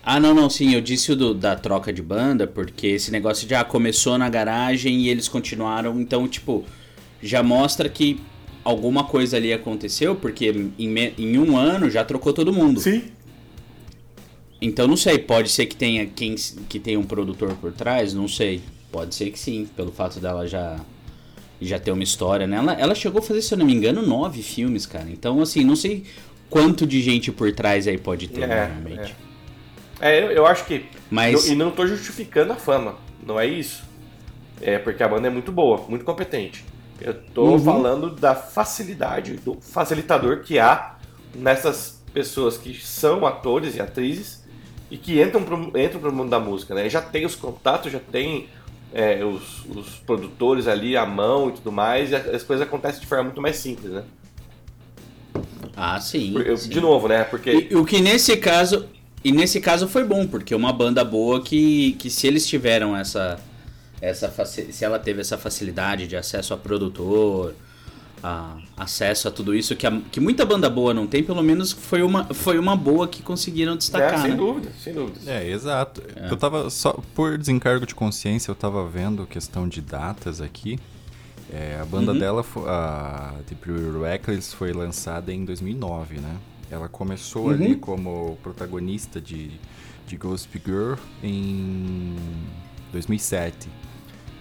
Ah, 0.04 0.20
não, 0.20 0.34
não, 0.34 0.50
sim, 0.50 0.74
eu 0.74 0.82
disse 0.82 1.12
o 1.12 1.16
do- 1.16 1.34
da 1.34 1.56
troca 1.56 1.94
de 1.94 2.02
banda, 2.02 2.48
porque 2.48 2.88
esse 2.88 3.12
negócio 3.12 3.48
já 3.48 3.64
começou 3.64 4.18
na 4.18 4.30
garagem 4.30 5.02
e 5.02 5.10
eles 5.10 5.28
continuaram, 5.28 6.00
então, 6.02 6.28
tipo, 6.28 6.66
já 7.22 7.44
mostra 7.44 7.88
que 7.88 8.20
alguma 8.64 9.04
coisa 9.04 9.38
ali 9.38 9.54
aconteceu, 9.54 10.16
porque 10.16 10.48
em, 10.80 10.88
me- 10.88 11.14
em 11.18 11.38
um 11.38 11.56
ano 11.56 11.90
já 11.90 12.04
trocou 12.04 12.34
todo 12.34 12.52
mundo. 12.52 12.80
Sim. 12.80 13.04
Então 14.62 14.88
não 14.88 14.98
sei, 14.98 15.18
pode 15.18 15.50
ser 15.50 15.66
que 15.66 15.76
tenha 15.76 16.06
quem 16.06 16.36
que 16.70 16.80
tenha 16.80 17.00
um 17.00 17.04
produtor 17.04 17.56
por 17.56 17.72
trás, 17.72 18.14
não 18.14 18.28
sei. 18.28 18.62
Pode 18.92 19.16
ser 19.16 19.32
que 19.32 19.40
sim, 19.40 19.68
pelo 19.76 19.92
fato 19.92 20.20
dela 20.20 20.48
já 20.48 20.80
já 21.60 21.80
ter 21.80 21.92
uma 21.92 22.04
história, 22.04 22.48
né? 22.48 22.58
Ela, 22.58 22.74
ela 22.74 22.96
chegou 22.96 23.20
a 23.20 23.22
fazer, 23.22 23.42
se 23.44 23.54
eu 23.54 23.58
não 23.58 23.66
me 23.68 23.74
engano, 23.74 24.02
nove 24.06 24.42
filmes, 24.42 24.86
cara. 24.88 25.08
Então, 25.12 25.40
assim, 25.42 25.64
não 25.64 25.76
sei 25.76 26.04
quanto 26.50 26.88
de 26.88 27.02
gente 27.02 27.32
por 27.32 27.52
trás 27.54 27.88
aí 27.88 28.00
pode 28.00 28.28
ter, 28.28 28.42
É, 28.42 28.66
realmente. 28.66 29.12
É, 29.12 29.31
eu, 30.02 30.32
eu 30.32 30.46
acho 30.46 30.66
que. 30.66 30.86
Mas- 31.10 31.48
eu- 31.48 31.54
e 31.54 31.56
não 31.56 31.72
tô 31.72 31.86
justificando 31.86 32.54
a 32.54 32.56
fama, 32.56 32.96
não 33.26 33.40
é 33.40 33.46
isso. 33.46 33.84
É 34.62 34.78
porque 34.78 35.02
a 35.04 35.08
banda 35.08 35.28
é 35.28 35.32
muito 35.32 35.52
boa, 35.52 35.86
muito 35.88 36.06
competente. 36.06 36.64
Eu 37.00 37.14
tô 37.16 37.52
Uhum. 37.54 37.60
falando 37.60 38.10
da 38.12 38.36
facilidade, 38.36 39.38
do 39.38 39.58
facilitador 39.60 40.42
que 40.42 40.60
há 40.60 40.96
nessas 41.34 42.00
pessoas 42.14 42.58
que 42.58 42.76
são 42.80 43.26
atores 43.26 43.76
e 43.76 43.82
atrizes 43.82 44.44
e 44.92 44.98
que 44.98 45.22
entram 45.22 45.44
pro, 45.44 45.58
entram 45.80 46.00
pro 46.00 46.14
mundo 46.14 46.30
da 46.30 46.40
música, 46.40 46.76
né? 46.76 46.88
Já 46.90 47.02
tem 47.02 47.26
os 47.26 47.34
contatos, 47.36 47.92
já 47.92 48.00
tem 48.00 48.48
é, 48.94 49.24
os, 49.24 49.66
os 49.66 49.88
produtores 50.06 50.68
ali 50.68 50.96
à 50.98 51.06
mão 51.06 51.50
e 51.50 51.54
tudo 51.54 51.72
mais, 51.72 52.12
e 52.12 52.16
as 52.16 52.44
coisas 52.44 52.68
acontecem 52.68 53.00
de 53.02 53.08
forma 53.08 53.24
muito 53.26 53.42
mais 53.42 53.56
simples, 53.56 53.92
né? 53.94 54.04
Ah, 55.76 56.00
sim. 56.00 56.38
Eu- 56.46 56.58
sim. 56.58 56.70
de 56.70 56.82
novo, 56.82 57.08
né? 57.08 57.24
Porque 57.24 57.70
E, 57.72 57.76
o 57.76 57.86
que 57.86 58.00
nesse 58.02 58.36
caso. 58.38 58.88
E 59.24 59.32
nesse 59.32 59.60
caso 59.62 59.88
foi 59.88 60.04
bom, 60.04 60.26
porque 60.28 60.54
uma 60.56 60.74
banda 60.74 61.04
boa 61.06 61.42
que, 61.42 61.94
que 61.94 62.10
se 62.10 62.26
eles 62.28 62.48
tiveram 62.48 62.96
essa. 62.98 63.40
essa 64.02 64.32
se 64.46 64.84
ela 64.84 64.98
teve 64.98 65.22
essa 65.22 65.38
facilidade 65.38 66.08
de 66.08 66.16
acesso 66.16 66.54
a 66.54 66.58
produtor, 66.58 67.54
a- 68.24 68.58
acesso 68.78 69.28
a 69.28 69.32
tudo 69.32 69.54
isso 69.56 69.76
que, 69.76 69.86
a- 69.86 70.02
que 70.12 70.20
muita 70.20 70.44
banda 70.46 70.70
boa 70.70 70.92
não 70.94 71.06
tem, 71.06 71.24
pelo 71.24 71.44
menos 71.44 71.72
foi 71.72 72.02
uma, 72.02 72.26
foi 72.34 72.58
uma 72.58 72.76
boa 72.76 73.08
que 73.08 73.22
conseguiram 73.22 73.74
é, 73.74 73.78
destacar. 73.78 74.22
sem 74.22 74.32
né? 74.32 74.38
dúvida, 74.38 74.72
sem 74.84 74.94
dúvida. 74.94 75.20
É, 75.32 75.48
exato. 75.50 76.02
Eu 76.30 76.36
tava 76.38 76.70
só 76.72 76.94
por 77.14 77.38
desencargo 77.38 77.86
de 77.86 77.94
consciência, 77.94 78.50
eu 78.50 78.56
tava 78.56 78.88
vendo 78.88 79.26
questão 79.28 79.68
de 79.68 79.82
datas 79.82 80.42
aqui. 80.42 80.80
É, 81.54 81.78
a 81.82 81.86
banda 81.86 82.12
Uhum. 82.14 82.18
dela, 82.20 82.46
a 82.68 83.34
The 83.48 83.56
Pure 83.56 84.00
Reckless, 84.02 84.56
foi 84.56 84.72
lançada 84.72 85.34
em 85.34 85.44
2009, 85.46 86.16
né? 86.20 86.36
Ela 86.72 86.88
começou 86.88 87.48
Uhum. 87.48 87.52
ali 87.52 87.76
como 87.76 88.38
protagonista 88.42 89.20
de, 89.20 89.52
de 90.08 90.16
Ghost 90.18 90.50
Girl 90.66 90.94
em 91.22 92.16
2007. 92.94 93.70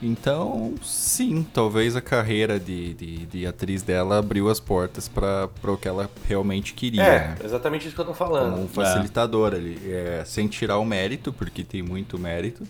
Então, 0.02 0.74
sim, 0.82 1.46
talvez 1.52 1.94
a 1.94 2.00
carreira 2.00 2.58
de, 2.58 2.94
de, 2.94 3.26
de 3.26 3.46
atriz 3.46 3.82
dela 3.82 4.18
abriu 4.18 4.48
as 4.48 4.58
portas 4.58 5.08
para 5.08 5.50
o 5.64 5.76
que 5.76 5.86
ela 5.86 6.08
realmente 6.26 6.72
queria. 6.72 7.02
É, 7.02 7.18
né? 7.28 7.36
exatamente 7.44 7.86
isso 7.86 7.94
que 7.94 8.00
eu 8.00 8.06
tô 8.06 8.14
como 8.14 8.30
falando. 8.32 8.58
um 8.62 8.66
facilitador 8.68 9.52
ali, 9.52 9.78
é, 9.92 10.22
sem 10.24 10.48
tirar 10.48 10.78
o 10.78 10.86
mérito, 10.86 11.32
porque 11.34 11.62
tem 11.62 11.82
muito 11.82 12.18
mérito. 12.18 12.66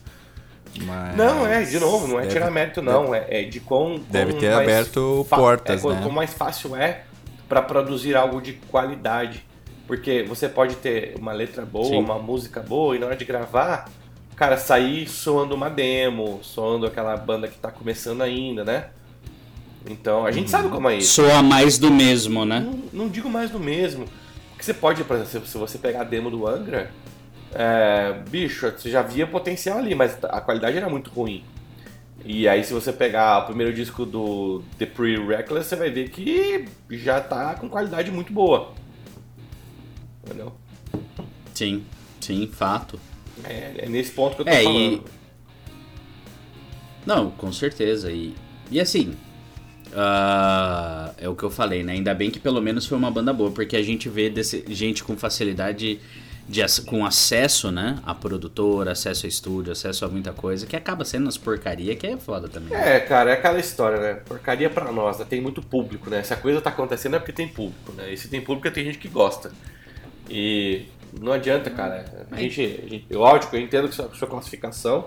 Mas 0.84 1.16
Não, 1.16 1.46
é, 1.46 1.62
de 1.62 1.78
novo, 1.78 2.08
não 2.08 2.18
é 2.18 2.22
deve- 2.22 2.32
tirar 2.34 2.50
mérito, 2.50 2.82
não. 2.82 3.14
É, 3.14 3.26
é 3.28 3.42
de 3.44 3.60
quão. 3.60 4.00
Deve 4.10 4.32
quão 4.32 4.40
ter 4.40 4.52
aberto 4.52 5.24
portas, 5.28 5.84
é, 5.84 5.88
né? 5.88 6.00
Quão 6.02 6.10
mais 6.12 6.32
fácil 6.32 6.74
é 6.74 7.04
pra 7.48 7.60
produzir 7.62 8.16
algo 8.16 8.40
de 8.40 8.54
qualidade. 8.54 9.44
Porque 9.90 10.22
você 10.22 10.48
pode 10.48 10.76
ter 10.76 11.16
uma 11.18 11.32
letra 11.32 11.66
boa, 11.66 11.88
Sim. 11.88 11.96
uma 11.96 12.16
música 12.16 12.60
boa, 12.60 12.94
e 12.94 13.00
na 13.00 13.06
hora 13.06 13.16
de 13.16 13.24
gravar, 13.24 13.90
cara, 14.36 14.56
sair 14.56 15.08
soando 15.08 15.52
uma 15.52 15.68
demo, 15.68 16.38
soando 16.44 16.86
aquela 16.86 17.16
banda 17.16 17.48
que 17.48 17.58
tá 17.58 17.72
começando 17.72 18.22
ainda, 18.22 18.64
né? 18.64 18.90
Então, 19.84 20.24
a 20.24 20.30
gente 20.30 20.48
sabe 20.48 20.68
como 20.68 20.88
é 20.88 20.98
isso. 20.98 21.14
Soa 21.14 21.42
mais 21.42 21.76
do 21.76 21.90
mesmo, 21.90 22.44
né? 22.44 22.60
Não, 22.60 22.82
não 22.92 23.08
digo 23.08 23.28
mais 23.28 23.50
do 23.50 23.58
mesmo. 23.58 24.04
Porque 24.50 24.62
você 24.62 24.72
pode, 24.72 25.02
por 25.02 25.16
exemplo, 25.16 25.48
se 25.48 25.58
você 25.58 25.76
pegar 25.76 26.02
a 26.02 26.04
demo 26.04 26.30
do 26.30 26.46
Angra, 26.46 26.92
é, 27.52 28.14
bicho, 28.30 28.70
você 28.70 28.88
já 28.88 29.02
via 29.02 29.26
potencial 29.26 29.78
ali, 29.78 29.96
mas 29.96 30.16
a 30.22 30.40
qualidade 30.40 30.76
era 30.76 30.88
muito 30.88 31.10
ruim. 31.10 31.42
E 32.24 32.48
aí, 32.48 32.62
se 32.62 32.72
você 32.72 32.92
pegar 32.92 33.40
o 33.40 33.46
primeiro 33.46 33.72
disco 33.72 34.06
do 34.06 34.62
The 34.78 34.86
Pretty 34.86 35.20
Reckless, 35.20 35.68
você 35.68 35.74
vai 35.74 35.90
ver 35.90 36.10
que 36.10 36.66
já 36.90 37.20
tá 37.20 37.56
com 37.56 37.68
qualidade 37.68 38.12
muito 38.12 38.32
boa. 38.32 38.78
Entendeu? 40.30 40.52
Sim, 41.52 41.84
sim, 42.20 42.46
fato. 42.52 42.98
É, 43.44 43.72
é 43.84 43.88
nesse 43.88 44.12
ponto 44.12 44.36
que 44.36 44.42
eu 44.42 44.44
tô 44.46 44.50
É, 44.52 44.62
falando. 44.62 44.92
e- 44.94 45.02
Não, 47.04 47.30
com 47.32 47.52
certeza. 47.52 48.12
E, 48.12 48.34
e 48.70 48.80
assim, 48.80 49.14
ah, 49.94 51.12
é 51.18 51.28
o 51.28 51.34
que 51.34 51.42
eu 51.42 51.50
falei, 51.50 51.82
né? 51.82 51.94
Ainda 51.94 52.14
bem 52.14 52.30
que 52.30 52.38
pelo 52.38 52.60
menos 52.60 52.86
foi 52.86 52.96
uma 52.96 53.10
banda 53.10 53.32
boa, 53.32 53.50
porque 53.50 53.76
a 53.76 53.82
gente 53.82 54.08
vê 54.08 54.30
desse- 54.30 54.64
gente 54.68 55.02
com 55.02 55.16
facilidade, 55.16 55.98
de, 56.48 56.60
com 56.86 57.04
acesso, 57.06 57.70
né? 57.72 57.98
A 58.04 58.14
produtora, 58.14 58.92
acesso 58.92 59.24
a 59.26 59.28
estúdio, 59.28 59.72
acesso 59.72 60.04
a 60.04 60.08
muita 60.08 60.32
coisa, 60.32 60.66
que 60.66 60.76
acaba 60.76 61.04
sendo 61.04 61.28
as 61.28 61.36
porcaria, 61.36 61.96
que 61.96 62.06
é 62.06 62.16
foda 62.16 62.48
também. 62.48 62.70
né? 62.70 62.96
É, 62.96 63.00
cara, 63.00 63.30
é 63.30 63.34
aquela 63.34 63.58
história, 63.58 63.98
né? 64.00 64.14
Porcaria 64.14 64.68
pra 64.68 64.92
nós, 64.92 65.18
né? 65.18 65.26
Tem 65.28 65.40
muito 65.40 65.62
público, 65.62 66.10
né? 66.10 66.22
Se 66.22 66.34
a 66.34 66.36
coisa 66.36 66.60
tá 66.60 66.70
acontecendo 66.70 67.16
é 67.16 67.18
porque 67.18 67.32
tem 67.32 67.48
público, 67.48 67.92
né? 67.92 68.12
E 68.12 68.16
se 68.16 68.28
tem 68.28 68.40
público 68.40 68.68
é 68.68 68.70
tem 68.70 68.84
gente 68.84 68.98
que 68.98 69.08
gosta. 69.08 69.50
E 70.28 70.86
não 71.18 71.32
adianta, 71.32 71.70
cara. 71.70 72.26
A 72.30 72.40
gente, 72.40 72.60
a 72.60 72.88
gente, 72.88 73.06
eu, 73.08 73.20
lógico, 73.20 73.54
eu 73.56 73.60
entendo 73.60 73.88
que 73.88 73.94
sua, 73.94 74.10
sua 74.14 74.28
classificação, 74.28 75.04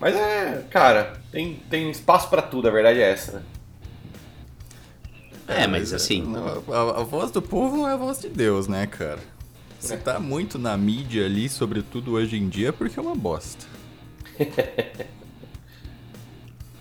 mas 0.00 0.14
é, 0.14 0.64
cara, 0.70 1.20
tem, 1.30 1.60
tem 1.68 1.90
espaço 1.90 2.28
pra 2.28 2.42
tudo, 2.42 2.68
a 2.68 2.70
verdade 2.70 3.00
é 3.00 3.10
essa, 3.10 3.32
né? 3.32 3.42
É, 5.48 5.66
mas 5.66 5.94
assim, 5.94 6.22
Não, 6.22 6.62
a, 6.68 7.00
a 7.00 7.04
voz 7.04 7.30
do 7.30 7.40
povo 7.40 7.78
não 7.78 7.88
é 7.88 7.94
a 7.94 7.96
voz 7.96 8.20
de 8.20 8.28
Deus, 8.28 8.68
né, 8.68 8.86
cara? 8.86 9.20
Se 9.80 9.96
tá 9.96 10.18
muito 10.18 10.58
na 10.58 10.76
mídia 10.76 11.24
ali, 11.24 11.48
sobretudo 11.48 12.12
hoje 12.12 12.36
em 12.36 12.48
dia, 12.48 12.68
é 12.68 12.72
porque 12.72 12.98
é 12.98 13.02
uma 13.02 13.14
bosta. 13.14 13.66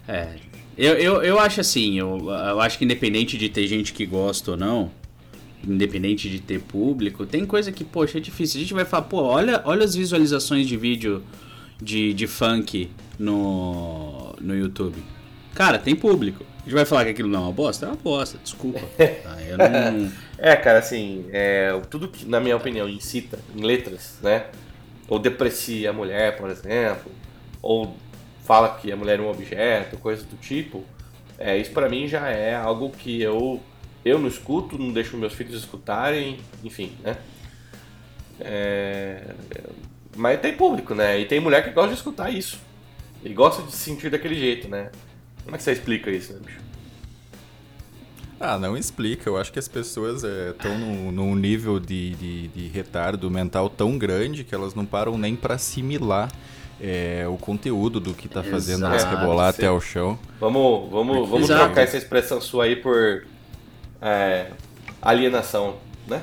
É. 0.09 0.35
Eu, 0.77 0.93
eu, 0.93 1.21
eu 1.21 1.37
acho 1.37 1.59
assim, 1.59 1.99
eu, 1.99 2.29
eu 2.29 2.61
acho 2.61 2.77
que 2.77 2.85
independente 2.85 3.37
de 3.37 3.49
ter 3.49 3.67
gente 3.67 3.91
que 3.91 4.05
gosta 4.05 4.51
ou 4.51 4.57
não, 4.57 4.89
independente 5.65 6.29
de 6.29 6.39
ter 6.39 6.59
público, 6.61 7.25
tem 7.25 7.45
coisa 7.45 7.71
que, 7.71 7.83
poxa, 7.83 8.17
é 8.17 8.21
difícil. 8.21 8.59
A 8.59 8.61
gente 8.61 8.73
vai 8.73 8.85
falar, 8.85 9.03
pô, 9.03 9.21
olha, 9.23 9.61
olha 9.65 9.83
as 9.83 9.95
visualizações 9.95 10.67
de 10.67 10.77
vídeo 10.77 11.23
de, 11.81 12.13
de 12.13 12.27
funk 12.27 12.89
no, 13.17 14.35
no 14.39 14.55
YouTube. 14.55 15.03
Cara, 15.53 15.79
tem 15.79 15.95
público. 15.95 16.45
A 16.59 16.63
gente 16.63 16.73
vai 16.73 16.85
falar 16.85 17.05
que 17.05 17.11
aquilo 17.11 17.29
não 17.29 17.39
é 17.39 17.43
uma 17.43 17.51
bosta? 17.51 17.85
É 17.85 17.89
uma 17.89 17.95
bosta, 17.95 18.37
desculpa. 18.43 18.79
Eu 19.47 19.57
não... 19.57 20.11
É, 20.37 20.55
cara, 20.55 20.79
assim, 20.79 21.25
é, 21.31 21.79
tudo 21.89 22.07
que, 22.07 22.25
na 22.25 22.39
minha 22.39 22.55
opinião, 22.55 22.87
incita 22.87 23.39
em 23.55 23.61
letras, 23.61 24.19
né? 24.21 24.47
Ou 25.07 25.17
deprecia 25.17 25.89
a 25.89 25.93
mulher, 25.93 26.37
por 26.37 26.49
exemplo, 26.49 27.11
ou 27.61 27.95
fala 28.43 28.69
que 28.69 28.91
a 28.91 28.95
mulher 28.95 29.19
é 29.19 29.21
um 29.21 29.29
objeto, 29.29 29.97
coisa 29.97 30.23
do 30.23 30.35
tipo, 30.37 30.83
é, 31.37 31.57
isso 31.57 31.71
pra 31.71 31.89
mim 31.89 32.07
já 32.07 32.29
é 32.29 32.55
algo 32.55 32.89
que 32.89 33.21
eu, 33.21 33.61
eu 34.07 34.19
não 34.19 34.27
escuto, 34.27 34.77
não 34.77 34.91
deixo 34.91 35.17
meus 35.17 35.33
filhos 35.33 35.55
escutarem, 35.55 36.39
enfim, 36.63 36.93
né? 37.03 37.17
É, 38.39 39.33
mas 40.15 40.39
tem 40.39 40.53
público, 40.55 40.93
né? 40.93 41.19
E 41.19 41.25
tem 41.25 41.39
mulher 41.39 41.63
que 41.63 41.71
gosta 41.71 41.89
de 41.89 41.95
escutar 41.95 42.29
isso. 42.29 42.59
E 43.23 43.29
gosta 43.29 43.63
de 43.63 43.71
se 43.71 43.77
sentir 43.77 44.09
daquele 44.09 44.35
jeito, 44.35 44.67
né? 44.67 44.91
Como 45.43 45.55
é 45.55 45.57
que 45.57 45.63
você 45.63 45.71
explica 45.71 46.09
isso, 46.11 46.33
né, 46.33 46.39
bicho? 46.45 46.59
Ah, 48.39 48.57
não 48.57 48.77
explica. 48.77 49.29
Eu 49.29 49.37
acho 49.37 49.51
que 49.51 49.57
as 49.57 49.67
pessoas 49.67 50.23
estão 50.23 50.77
num, 50.77 51.11
num 51.11 51.35
nível 51.35 51.79
de, 51.79 52.11
de, 52.15 52.47
de 52.49 52.67
retardo 52.67 53.29
mental 53.31 53.69
tão 53.69 53.97
grande 53.97 54.43
que 54.43 54.53
elas 54.53 54.75
não 54.75 54.85
param 54.85 55.17
nem 55.17 55.35
pra 55.35 55.55
assimilar 55.55 56.31
é, 56.79 57.25
o 57.27 57.37
conteúdo 57.37 57.99
do 57.99 58.13
que 58.13 58.27
tá 58.27 58.43
fazendo 58.43 58.85
elas 58.85 59.03
rebolar 59.03 59.53
sim. 59.53 59.59
até 59.59 59.71
o 59.71 59.81
chão. 59.81 60.19
Vamos, 60.39 60.89
vamos, 60.91 61.27
vamos 61.27 61.49
Exato. 61.49 61.65
trocar 61.65 61.81
essa 61.81 61.97
expressão 61.97 62.39
sua 62.39 62.65
aí 62.65 62.75
por 62.75 63.25
é, 64.01 64.47
alienação, 65.01 65.77
né? 66.07 66.21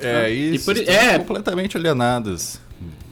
É, 0.00 0.30
E 0.30 0.54
isso. 0.56 0.64
por- 0.64 0.76
estão 0.76 0.94
é. 0.94 1.18
completamente 1.18 1.76
alienados. 1.76 2.58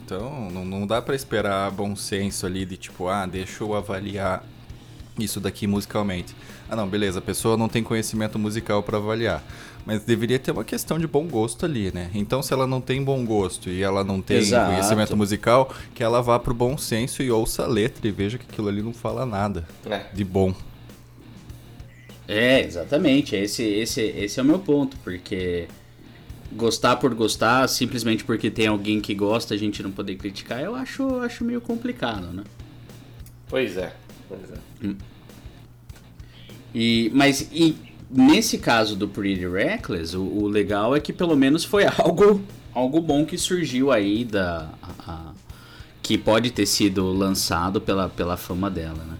Então, 0.05 0.49
não, 0.51 0.65
não 0.65 0.85
dá 0.85 1.01
pra 1.01 1.15
esperar 1.15 1.71
bom 1.71 1.95
senso 1.95 2.45
ali 2.45 2.65
de 2.65 2.75
tipo, 2.77 3.07
ah, 3.07 3.25
deixa 3.25 3.63
eu 3.63 3.73
avaliar 3.73 4.43
isso 5.17 5.39
daqui 5.39 5.65
musicalmente. 5.65 6.35
Ah, 6.69 6.75
não, 6.75 6.87
beleza, 6.87 7.19
a 7.19 7.21
pessoa 7.21 7.55
não 7.55 7.69
tem 7.69 7.81
conhecimento 7.83 8.37
musical 8.37 8.83
pra 8.83 8.97
avaliar. 8.97 9.41
Mas 9.85 10.03
deveria 10.03 10.39
ter 10.39 10.51
uma 10.51 10.63
questão 10.63 10.97
de 10.99 11.05
bom 11.07 11.25
gosto 11.27 11.65
ali, 11.65 11.91
né? 11.93 12.09
Então, 12.13 12.41
se 12.41 12.53
ela 12.53 12.65
não 12.67 12.79
tem 12.79 13.03
bom 13.03 13.25
gosto 13.25 13.69
e 13.69 13.81
ela 13.81 14.03
não 14.03 14.21
tem 14.21 14.37
Exato. 14.37 14.71
conhecimento 14.71 15.15
musical, 15.17 15.73
que 15.93 16.01
ela 16.03 16.21
vá 16.21 16.39
pro 16.39 16.53
bom 16.53 16.77
senso 16.77 17.21
e 17.23 17.29
ouça 17.31 17.63
a 17.63 17.67
letra 17.67 18.07
e 18.07 18.11
veja 18.11 18.37
que 18.37 18.45
aquilo 18.49 18.67
ali 18.69 18.81
não 18.81 18.93
fala 18.93 19.25
nada 19.25 19.65
É. 19.85 20.03
de 20.13 20.23
bom. 20.23 20.53
É, 22.27 22.61
exatamente. 22.61 23.35
Esse, 23.35 23.63
esse, 23.63 24.01
esse 24.01 24.39
é 24.39 24.43
o 24.43 24.45
meu 24.45 24.59
ponto, 24.59 24.97
porque 25.03 25.67
gostar 26.51 26.97
por 26.97 27.13
gostar, 27.15 27.67
simplesmente 27.67 28.23
porque 28.23 28.49
tem 28.51 28.67
alguém 28.67 29.01
que 29.01 29.13
gosta, 29.15 29.53
a 29.53 29.57
gente 29.57 29.83
não 29.83 29.91
poder 29.91 30.15
criticar, 30.17 30.61
eu 30.61 30.75
acho, 30.75 31.17
acho 31.19 31.43
meio 31.43 31.61
complicado, 31.61 32.27
né? 32.27 32.43
Pois 33.47 33.77
é, 33.77 33.93
pois 34.27 34.41
é. 34.51 34.95
E, 36.73 37.11
mas 37.13 37.47
e 37.51 37.75
nesse 38.09 38.57
caso 38.57 38.95
do 38.95 39.07
Pretty 39.07 39.47
Reckless, 39.47 40.15
o, 40.17 40.21
o 40.23 40.47
legal 40.47 40.95
é 40.95 40.99
que 40.99 41.13
pelo 41.13 41.35
menos 41.35 41.63
foi 41.63 41.85
algo, 41.97 42.41
algo 42.73 42.99
bom 43.01 43.25
que 43.25 43.37
surgiu 43.37 43.91
aí 43.91 44.23
da. 44.25 44.69
a- 44.81 45.11
a- 45.11 45.33
que 46.01 46.17
pode 46.17 46.51
ter 46.51 46.65
sido 46.65 47.13
lançado 47.13 47.79
pela, 47.79 48.09
pela 48.09 48.35
fama 48.35 48.69
dela, 48.69 49.05
né? 49.05 49.17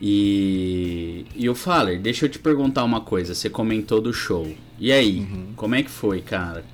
E, 0.00 1.26
e 1.34 1.48
o 1.48 1.54
Faller, 1.54 2.00
deixa 2.00 2.26
eu 2.26 2.28
te 2.28 2.38
perguntar 2.38 2.84
uma 2.84 3.00
coisa. 3.00 3.34
Você 3.34 3.50
comentou 3.50 4.00
do 4.00 4.12
show. 4.12 4.48
E 4.78 4.92
aí, 4.92 5.26
como 5.56 5.74
é 5.74 5.82
que 5.82 5.90
foi, 5.90 6.20
cara? 6.20 6.64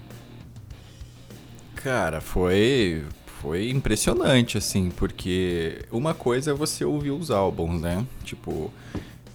Cara, 1.75 2.21
foi 2.21 3.03
foi 3.41 3.69
impressionante 3.69 4.57
assim, 4.57 4.91
porque 4.91 5.83
uma 5.91 6.15
coisa 6.15 6.53
é 6.53 6.55
você 6.55 6.83
ouvir 6.83 7.11
os 7.11 7.31
álbuns, 7.31 7.79
né? 7.79 8.07
Tipo, 8.25 8.73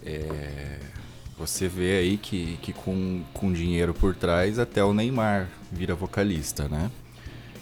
é, 0.04 0.80
você 1.38 1.68
vê 1.68 2.00
aí 2.00 2.18
que, 2.18 2.58
que 2.60 2.74
com, 2.74 3.22
com 3.34 3.54
dinheiro 3.54 3.94
por 3.94 4.16
trás 4.16 4.58
até 4.58 4.84
o 4.84 4.96
Neymar 4.96 5.48
vira 5.72 5.94
vocalista, 5.94 6.68
né? 6.68 6.90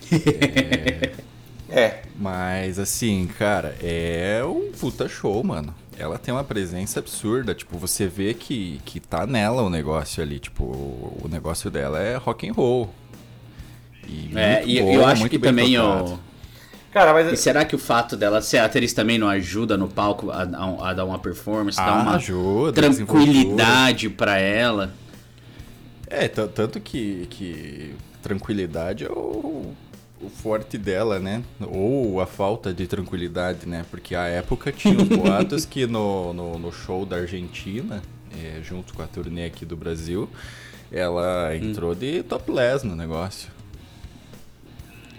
É, 1.69 2.03
Mas 2.15 2.79
assim, 2.79 3.27
cara, 3.37 3.75
é 3.81 4.41
um 4.41 4.71
puta 4.71 5.09
show, 5.09 5.43
mano. 5.43 5.75
Ela 5.99 6.17
tem 6.19 6.33
uma 6.33 6.43
presença 6.43 6.99
absurda, 6.99 7.55
tipo, 7.55 7.77
você 7.77 8.07
vê 8.07 8.33
que, 8.33 8.79
que 8.85 8.99
tá 8.99 9.25
nela 9.25 9.63
o 9.63 9.69
negócio 9.69 10.21
ali, 10.21 10.39
tipo, 10.39 10.63
o 10.63 11.27
negócio 11.29 11.71
dela 11.71 11.99
é 11.99 12.15
rock 12.15 12.47
and 12.47 12.53
roll. 12.53 12.93
E 14.07 14.31
É, 14.37 14.63
e 14.65 14.81
bom, 14.81 14.93
eu 14.93 15.05
acho 15.05 15.27
que 15.27 15.39
também 15.39 15.77
o. 15.79 16.19
cara, 16.93 17.13
mas 17.13 17.31
E 17.33 17.35
será 17.37 17.65
que 17.65 17.75
o 17.75 17.79
fato 17.79 18.15
dela 18.15 18.41
ser 18.41 18.59
atriz 18.59 18.93
também 18.93 19.17
não 19.17 19.27
ajuda 19.27 19.75
no 19.75 19.87
palco 19.87 20.29
a, 20.29 20.43
a- 20.43 20.89
a 20.89 20.93
dar 20.93 21.03
uma 21.05 21.17
performance, 21.19 21.79
Ah, 21.79 21.85
dar 21.85 21.93
uma 22.03 22.15
ajuda, 22.15 22.73
tranquilidade 22.73 24.07
pra 24.09 24.37
ela? 24.37 24.93
É, 26.09 26.27
tanto 26.27 26.79
que, 26.79 27.27
que 27.29 27.95
tranquilidade 28.21 29.03
é 29.03 29.09
o, 29.09 29.73
o 30.21 30.29
forte 30.29 30.77
dela, 30.77 31.19
né? 31.19 31.43
Ou 31.61 32.19
a 32.19 32.25
falta 32.25 32.73
de 32.73 32.87
tranquilidade, 32.87 33.67
né? 33.67 33.85
Porque 33.91 34.15
a 34.15 34.25
época 34.25 34.71
tinha 34.71 34.97
os 34.97 35.07
boatos 35.07 35.65
que 35.65 35.85
no, 35.85 36.33
no, 36.33 36.57
no 36.57 36.71
show 36.71 37.05
da 37.05 37.17
Argentina, 37.17 38.01
é, 38.35 38.59
junto 38.63 38.93
com 38.93 39.01
a 39.03 39.07
turnê 39.07 39.45
aqui 39.45 39.65
do 39.65 39.75
Brasil, 39.77 40.29
ela 40.91 41.55
entrou 41.55 41.93
de 41.93 42.23
topless 42.23 42.85
no 42.85 42.95
negócio. 42.95 43.49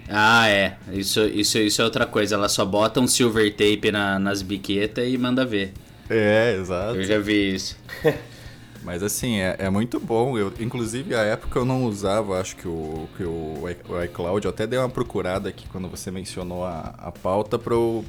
Ah, 0.09 0.49
é. 0.49 0.75
Isso, 0.91 1.21
isso, 1.27 1.57
isso 1.59 1.81
é 1.81 1.85
outra 1.85 2.05
coisa. 2.05 2.35
Ela 2.35 2.49
só 2.49 2.65
bota 2.65 2.99
um 2.99 3.07
silver 3.07 3.51
tape 3.51 3.91
na- 3.91 4.17
nas 4.17 4.41
biquetas 4.41 5.07
e 5.07 5.17
manda 5.17 5.45
ver. 5.45 5.71
É, 6.09 6.55
exato. 6.59 6.95
Eu 6.95 7.03
já 7.03 7.19
vi 7.19 7.53
isso. 7.53 7.77
Mas 8.83 9.03
assim, 9.03 9.37
é, 9.39 9.55
é 9.59 9.69
muito 9.69 9.99
bom. 9.99 10.37
Eu, 10.37 10.53
inclusive, 10.59 11.13
a 11.13 11.21
época 11.23 11.59
eu 11.59 11.65
não 11.65 11.83
usava, 11.85 12.39
acho 12.39 12.55
que 12.55 12.67
o, 12.67 13.07
que 13.17 13.23
o, 13.23 13.63
o 13.89 14.03
iCloud. 14.03 14.45
Eu 14.45 14.51
até 14.51 14.65
dei 14.65 14.79
uma 14.79 14.89
procurada 14.89 15.49
aqui 15.49 15.67
quando 15.69 15.87
você 15.89 16.09
mencionou 16.09 16.63
a, 16.65 16.93
a 16.97 17.11
pauta 17.11 17.59
pra 17.59 17.73
eu, 17.73 18.03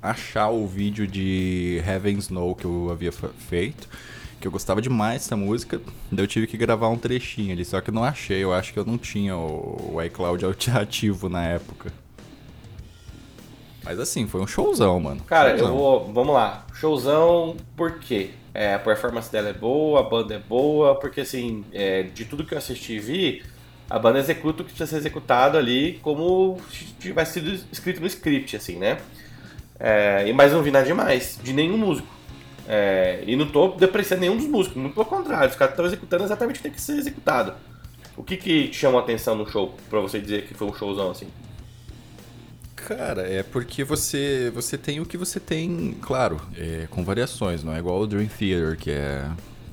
achar 0.00 0.48
o 0.50 0.66
vídeo 0.66 1.06
de 1.06 1.82
Heaven 1.86 2.18
Snow 2.18 2.54
que 2.54 2.64
eu 2.64 2.88
havia 2.90 3.12
feito. 3.12 3.88
Que 4.40 4.48
eu 4.48 4.52
gostava 4.52 4.82
demais 4.82 5.22
dessa 5.22 5.36
música. 5.36 5.80
Daí 6.10 6.24
eu 6.24 6.28
tive 6.28 6.46
que 6.48 6.56
gravar 6.56 6.88
um 6.88 6.98
trechinho 6.98 7.52
ali, 7.52 7.64
só 7.64 7.80
que 7.80 7.90
não 7.92 8.02
achei. 8.02 8.42
Eu 8.42 8.52
acho 8.52 8.72
que 8.72 8.78
eu 8.78 8.84
não 8.84 8.98
tinha 8.98 9.36
o, 9.36 9.94
o 9.94 10.02
iCloud 10.02 10.44
ati- 10.46 10.70
ativo 10.76 11.28
na 11.28 11.44
época. 11.46 11.92
Mas 13.84 13.98
assim, 13.98 14.26
foi 14.26 14.40
um 14.40 14.46
showzão, 14.46 14.98
mano. 15.00 15.22
Cara, 15.24 15.50
showzão. 15.50 15.68
eu 15.68 15.74
vou. 15.74 16.12
Vamos 16.12 16.34
lá. 16.34 16.66
Showzão, 16.74 17.56
por 17.76 17.98
quê? 17.98 18.30
É, 18.54 18.74
a 18.74 18.78
performance 18.78 19.30
dela 19.32 19.48
é 19.48 19.52
boa, 19.52 20.00
a 20.00 20.02
banda 20.02 20.34
é 20.34 20.38
boa, 20.38 20.94
porque 20.94 21.22
assim, 21.22 21.64
é, 21.72 22.02
de 22.02 22.24
tudo 22.26 22.44
que 22.44 22.52
eu 22.52 22.58
assisti 22.58 22.94
e 22.94 22.98
vi, 22.98 23.42
a 23.88 23.98
banda 23.98 24.18
executa 24.18 24.62
o 24.62 24.64
que 24.64 24.72
precisa 24.72 24.90
ser 24.90 24.96
executado 24.96 25.56
ali 25.56 25.98
como 26.02 26.58
se 26.70 26.84
tivesse 27.00 27.34
sido 27.34 27.52
escrito 27.72 28.00
no 28.00 28.06
script, 28.06 28.56
assim, 28.56 28.76
né? 28.76 28.98
É, 29.80 30.24
e 30.28 30.32
mas 30.32 30.52
não 30.52 30.62
vi 30.62 30.70
nada 30.70 30.84
demais, 30.84 31.38
de 31.42 31.52
nenhum 31.52 31.78
músico. 31.78 32.08
É, 32.68 33.24
e 33.26 33.34
não 33.34 33.46
tô 33.46 33.68
depreciando 33.68 34.20
nenhum 34.20 34.36
dos 34.36 34.46
músicos, 34.46 34.76
muito 34.76 34.94
pelo 34.94 35.06
contrário, 35.06 35.48
os 35.48 35.56
caras 35.56 35.72
estão 35.72 35.86
executando 35.86 36.24
exatamente 36.24 36.56
o 36.56 36.58
que 36.58 36.62
tem 36.62 36.72
que 36.72 36.80
ser 36.80 36.98
executado. 36.98 37.54
O 38.16 38.22
que 38.22 38.36
que 38.36 38.68
te 38.68 38.76
chamou 38.76 39.00
a 39.00 39.02
atenção 39.02 39.34
no 39.34 39.50
show, 39.50 39.74
pra 39.88 39.98
você 40.00 40.20
dizer 40.20 40.46
que 40.46 40.54
foi 40.54 40.68
um 40.68 40.74
showzão 40.74 41.10
assim? 41.10 41.28
Cara, 42.86 43.22
é 43.22 43.42
porque 43.42 43.84
você 43.84 44.50
você 44.54 44.76
tem 44.76 45.00
o 45.00 45.06
que 45.06 45.16
você 45.16 45.38
tem, 45.38 45.96
claro, 46.02 46.40
é, 46.56 46.86
com 46.90 47.04
variações, 47.04 47.62
não 47.62 47.74
é 47.74 47.78
igual 47.78 48.00
o 48.00 48.06
Dream 48.06 48.26
Theater, 48.26 48.76
que 48.76 48.90
é 48.90 49.24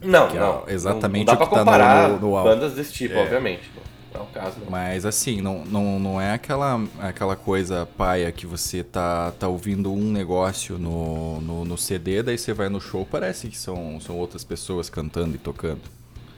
Não, 0.01 0.29
Que 0.29 0.37
é 0.37 0.39
não. 0.39 0.63
exatamente 0.67 1.27
não, 1.27 1.33
dá 1.35 1.43
o 1.43 1.43
que 1.43 1.49
pra 1.49 1.57
tá 1.59 1.65
no- 1.65 1.65
comparar 1.71 2.09
no- 2.09 2.19
no 2.19 2.43
bandas 2.43 2.73
desse 2.73 2.93
tipo, 2.93 3.15
É. 3.15 3.23
obviamente. 3.23 3.69
Não 4.13 4.21
é 4.21 4.23
o 4.23 4.27
caso, 4.27 4.55
não. 4.61 4.69
Mas 4.71 5.05
assim, 5.05 5.39
não, 5.41 5.63
não, 5.65 5.99
não 5.99 6.21
é 6.21 6.33
aquela, 6.33 6.81
aquela 6.99 7.35
coisa 7.35 7.85
paia 7.97 8.31
que 8.31 8.45
você 8.47 8.83
tá, 8.83 9.31
tá 9.37 9.47
ouvindo 9.47 9.91
um 9.93 10.11
negócio 10.11 10.77
no, 10.79 11.39
no, 11.41 11.65
no 11.65 11.77
CD, 11.77 12.23
daí 12.23 12.37
você 12.37 12.51
vai 12.53 12.69
no 12.69 12.79
show, 12.81 13.05
parece 13.05 13.47
que 13.49 13.57
são, 13.57 13.99
são 14.01 14.17
outras 14.17 14.43
pessoas 14.43 14.89
cantando 14.89 15.35
e 15.35 15.37
tocando. 15.37 15.81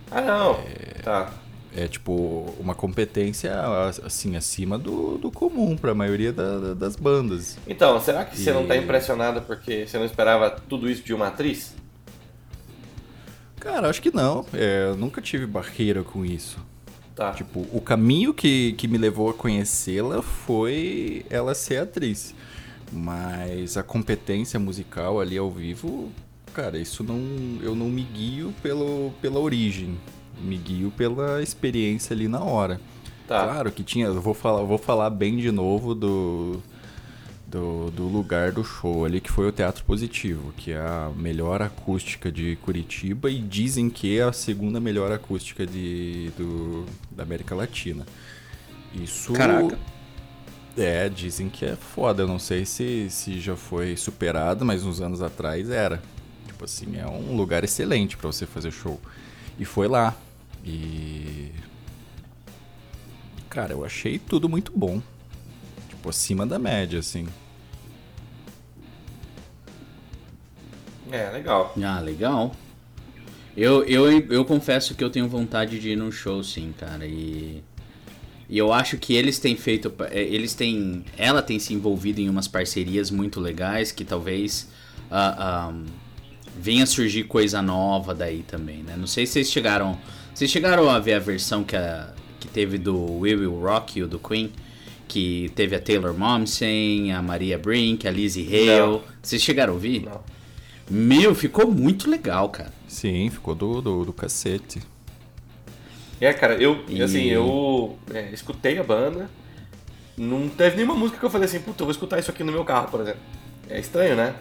Ah, 0.09 0.21
não. 0.21 0.59
Tá. 1.03 1.31
É 1.75 1.87
tipo 1.87 2.53
uma 2.59 2.75
competência 2.75 3.53
assim, 4.05 4.35
acima 4.35 4.77
do, 4.77 5.17
do 5.17 5.31
comum 5.31 5.77
pra 5.77 5.95
maioria 5.95 6.33
da- 6.33 6.59
da- 6.59 6.73
das 6.73 6.95
bandas. 6.97 7.57
Então, 7.65 7.99
será 8.01 8.25
que 8.25 8.37
você 8.37 8.51
não 8.51 8.67
tá 8.67 8.75
E- 8.75 8.79
impressionado 8.83 9.41
porque 9.43 9.87
você 9.87 9.97
não 9.97 10.05
esperava 10.05 10.49
tudo 10.49 10.89
isso 10.89 11.01
de 11.01 11.13
uma 11.13 11.27
atriz? 11.29 11.73
Cara, 13.59 13.89
acho 13.89 14.01
que 14.01 14.13
não. 14.13 14.45
É, 14.53 14.87
eu 14.89 14.97
nunca 14.97 15.21
tive 15.21 15.45
barreira 15.45 16.03
com 16.03 16.25
isso. 16.25 16.59
Tá. 17.15 17.31
Tipo, 17.33 17.65
o 17.71 17.79
caminho 17.79 18.33
que, 18.33 18.73
que 18.73 18.87
me 18.87 18.97
levou 18.97 19.29
a 19.29 19.33
conhecê-la 19.33 20.21
foi 20.21 21.25
ela 21.29 21.53
ser 21.53 21.77
atriz. 21.77 22.33
Mas 22.91 23.77
a 23.77 23.83
competência 23.83 24.59
musical 24.59 25.21
ali 25.21 25.37
ao 25.37 25.49
vivo, 25.49 26.11
cara, 26.53 26.77
isso 26.77 27.03
não. 27.03 27.19
Eu 27.61 27.75
não 27.75 27.87
me 27.87 28.01
guio 28.01 28.53
pelo, 28.61 29.13
pela 29.21 29.39
origem. 29.39 29.97
Me 30.43 30.57
guio 30.57 30.91
pela 30.91 31.41
experiência 31.41 32.13
ali 32.13 32.27
na 32.27 32.43
hora. 32.43 32.79
Tá. 33.27 33.43
Claro 33.43 33.71
que 33.71 33.83
tinha. 33.83 34.07
Eu 34.07 34.21
vou 34.21 34.33
falar, 34.33 34.63
vou 34.63 34.77
falar 34.77 35.09
bem 35.09 35.37
de 35.37 35.51
novo 35.51 35.95
do, 35.95 36.61
do, 37.47 37.91
do 37.91 38.03
lugar 38.07 38.51
do 38.51 38.63
show 38.63 39.05
ali, 39.05 39.21
que 39.21 39.31
foi 39.31 39.47
o 39.47 39.51
Teatro 39.51 39.83
Positivo, 39.83 40.53
que 40.57 40.71
é 40.71 40.79
a 40.79 41.11
melhor 41.15 41.61
acústica 41.61 42.31
de 42.31 42.57
Curitiba 42.57 43.29
e 43.29 43.39
dizem 43.39 43.89
que 43.89 44.17
é 44.17 44.23
a 44.23 44.33
segunda 44.33 44.79
melhor 44.79 45.11
acústica 45.11 45.65
de, 45.65 46.31
do, 46.37 46.85
da 47.11 47.23
América 47.23 47.55
Latina. 47.55 48.05
Isso. 48.93 49.33
Caraca. 49.33 49.77
É, 50.77 51.09
dizem 51.09 51.49
que 51.49 51.65
é 51.65 51.75
foda. 51.75 52.23
Eu 52.23 52.27
não 52.27 52.39
sei 52.39 52.65
se, 52.65 53.09
se 53.09 53.39
já 53.39 53.55
foi 53.55 53.97
superado, 53.97 54.63
mas 54.65 54.85
uns 54.85 55.01
anos 55.01 55.21
atrás 55.21 55.69
era. 55.69 56.01
Tipo 56.47 56.65
assim, 56.65 56.97
é 56.97 57.05
um 57.05 57.35
lugar 57.35 57.63
excelente 57.63 58.15
pra 58.15 58.31
você 58.31 58.45
fazer 58.45 58.71
show. 58.71 58.99
E 59.59 59.65
foi 59.65 59.87
lá. 59.87 60.15
E. 60.63 61.51
Cara, 63.49 63.73
eu 63.73 63.83
achei 63.83 64.17
tudo 64.17 64.47
muito 64.47 64.71
bom. 64.75 65.01
Tipo, 65.89 66.09
acima 66.09 66.45
da 66.45 66.57
média, 66.57 66.99
assim. 66.99 67.27
É, 71.11 71.29
legal. 71.29 71.73
Ah, 71.83 71.99
legal. 71.99 72.55
Eu, 73.55 73.83
eu, 73.83 74.09
eu 74.29 74.45
confesso 74.45 74.95
que 74.95 75.03
eu 75.03 75.09
tenho 75.09 75.27
vontade 75.27 75.77
de 75.79 75.89
ir 75.89 75.95
num 75.97 76.11
show, 76.11 76.41
sim, 76.43 76.73
cara. 76.77 77.05
E, 77.05 77.61
e 78.47 78.57
eu 78.57 78.71
acho 78.71 78.97
que 78.97 79.13
eles 79.13 79.37
têm 79.39 79.55
feito. 79.57 79.93
é, 80.09 80.21
Eles 80.21 80.53
têm. 80.53 81.03
Ela 81.17 81.41
tem 81.41 81.59
se 81.59 81.73
envolvido 81.73 82.21
em 82.21 82.29
umas 82.29 82.47
parcerias 82.47 83.11
muito 83.11 83.41
legais 83.41 83.91
que 83.91 84.05
talvez 84.05 84.69
ah, 85.09 85.35
ah, 85.69 85.73
venha 86.57 86.85
surgir 86.85 87.25
coisa 87.25 87.61
nova 87.61 88.15
daí 88.15 88.43
também, 88.43 88.83
né? 88.83 88.95
Não 88.97 89.07
sei 89.07 89.25
se 89.25 89.33
vocês 89.33 89.51
chegaram. 89.51 89.99
Vocês 90.33 90.49
chegaram 90.49 90.89
a 90.89 90.99
ver 90.99 91.13
a 91.13 91.19
versão 91.19 91.63
que, 91.63 91.75
a, 91.75 92.13
que 92.39 92.47
teve 92.47 92.77
do 92.77 93.19
We 93.19 93.35
Will 93.35 93.59
Rock 93.59 93.99
You 93.99 94.07
do 94.07 94.19
Queen? 94.19 94.51
Que 95.07 95.51
teve 95.55 95.75
a 95.75 95.79
Taylor 95.79 96.13
Momsen, 96.13 97.11
a 97.13 97.21
Maria 97.21 97.57
Brink, 97.57 98.07
a 98.07 98.11
Lizzie 98.11 98.47
Hale. 98.47 98.79
Não. 98.79 99.01
Vocês 99.21 99.41
chegaram 99.41 99.73
a 99.73 99.75
ouvir? 99.75 100.03
Não. 100.05 100.21
Meu, 100.89 101.35
ficou 101.35 101.69
muito 101.71 102.09
legal, 102.09 102.49
cara. 102.49 102.71
Sim, 102.87 103.29
ficou 103.29 103.53
do, 103.55 103.81
do, 103.81 104.05
do 104.05 104.13
cacete. 104.13 104.81
É, 106.19 106.31
cara, 106.33 106.55
eu, 106.55 106.83
E- 106.87 107.01
assim, 107.01 107.25
eu 107.25 107.97
é, 108.13 108.29
escutei 108.31 108.77
a 108.77 108.83
banda. 108.83 109.29
Não 110.17 110.47
teve 110.49 110.75
nenhuma 110.75 110.95
música 110.95 111.17
que 111.19 111.25
eu 111.25 111.29
falei 111.29 111.47
assim, 111.47 111.59
puta, 111.59 111.81
eu 111.81 111.85
vou 111.85 111.91
escutar 111.91 112.19
isso 112.19 112.29
aqui 112.29 112.43
no 112.43 112.51
meu 112.51 112.63
carro, 112.63 112.89
por 112.89 113.01
exemplo. 113.01 113.21
É 113.69 113.79
estranho, 113.79 114.15
né? 114.15 114.35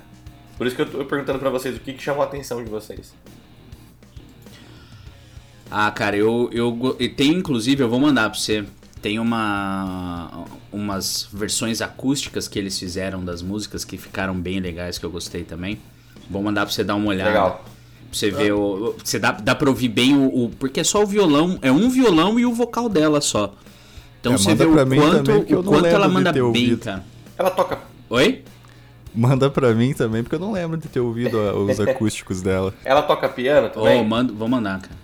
Por 0.59 0.66
isso 0.66 0.76
que 0.76 0.83
eu 0.83 0.90
tô 0.90 1.05
perguntando 1.05 1.38
pra 1.38 1.48
vocês 1.50 1.76
o 1.76 1.81
que, 1.81 1.92
que 1.94 2.03
chamou 2.03 2.22
a 2.22 2.26
atenção 2.26 2.62
de 2.62 2.68
vocês. 2.68 3.14
Ah, 5.70 5.90
cara, 5.90 6.16
eu, 6.16 6.48
eu 6.52 6.96
e 6.98 7.09
tem 7.09 7.30
inclusive, 7.33 7.83
eu 7.83 7.88
vou 7.88 8.00
mandar 8.00 8.28
pra 8.30 8.38
você. 8.38 8.64
Tem 9.00 9.18
uma 9.18 10.44
umas 10.72 11.26
versões 11.33 11.80
acústicas 11.80 12.46
que 12.46 12.59
eles 12.59 12.78
fizeram 12.78 13.24
das 13.24 13.40
músicas 13.42 13.85
que 13.85 13.96
ficaram 13.96 14.35
bem 14.35 14.61
legais 14.61 14.98
que 14.98 15.06
eu 15.06 15.11
gostei 15.11 15.42
também. 15.42 15.78
Vou 16.28 16.42
mandar 16.42 16.66
pra 16.66 16.72
você 16.74 16.85
dar 16.85 16.94
uma 16.96 17.09
olhada. 17.09 17.30
Legal. 17.30 17.64
Pra 17.64 18.18
você 18.18 18.30
ver 18.30 18.52
o. 18.52 18.94
Você 19.02 19.18
dá, 19.18 19.33
dá 19.33 19.54
pra 19.54 19.70
ouvir 19.70 19.88
bem 19.88 20.16
o, 20.16 20.44
o- 20.44 20.50
Porque 20.59 20.80
é 20.80 20.85
só 20.85 21.02
o 21.02 21.06
violão. 21.06 21.59
É 21.62 21.70
um 21.72 21.88
violão 21.88 22.38
e 22.38 22.44
o 22.44 22.52
vocal 22.52 22.88
dela 22.88 23.20
só. 23.20 23.54
Então 24.20 24.35
É, 24.35 24.37
você 24.38 24.54
vê 24.54 24.64
o 24.64 24.72
pra 24.72 24.85
mim 24.85 24.96
quanto, 24.96 25.24
também, 25.24 25.38
porque 25.38 25.54
eu 25.54 25.61
o 25.61 25.62
não 25.62 25.72
quanto 25.72 25.83
lembro 25.85 25.96
ela 25.96 26.06
de 26.09 26.12
manda 26.14 26.33
bem, 26.33 26.42
ouvido. 26.42 26.78
cara. 26.85 27.04
Ela 27.38 27.50
toca. 27.50 27.78
Oi? 28.11 28.42
Manda 29.14 29.48
pra 29.50 29.72
mim 29.74 29.94
também, 29.94 30.22
porque 30.22 30.35
eu 30.37 30.40
não 30.40 30.52
lembro 30.52 30.76
de 30.76 30.88
ter 30.88 31.00
ouvido 31.00 31.38
os 31.64 31.80
acústicos 31.80 32.42
dela. 32.42 32.74
Ela 32.85 33.02
toca 33.02 33.28
piano 33.28 33.68
Oh, 33.74 33.80
também? 33.80 34.06
mando, 34.06 34.35
vou 34.35 34.46
mandar, 34.48 34.78
cara. 34.80 34.99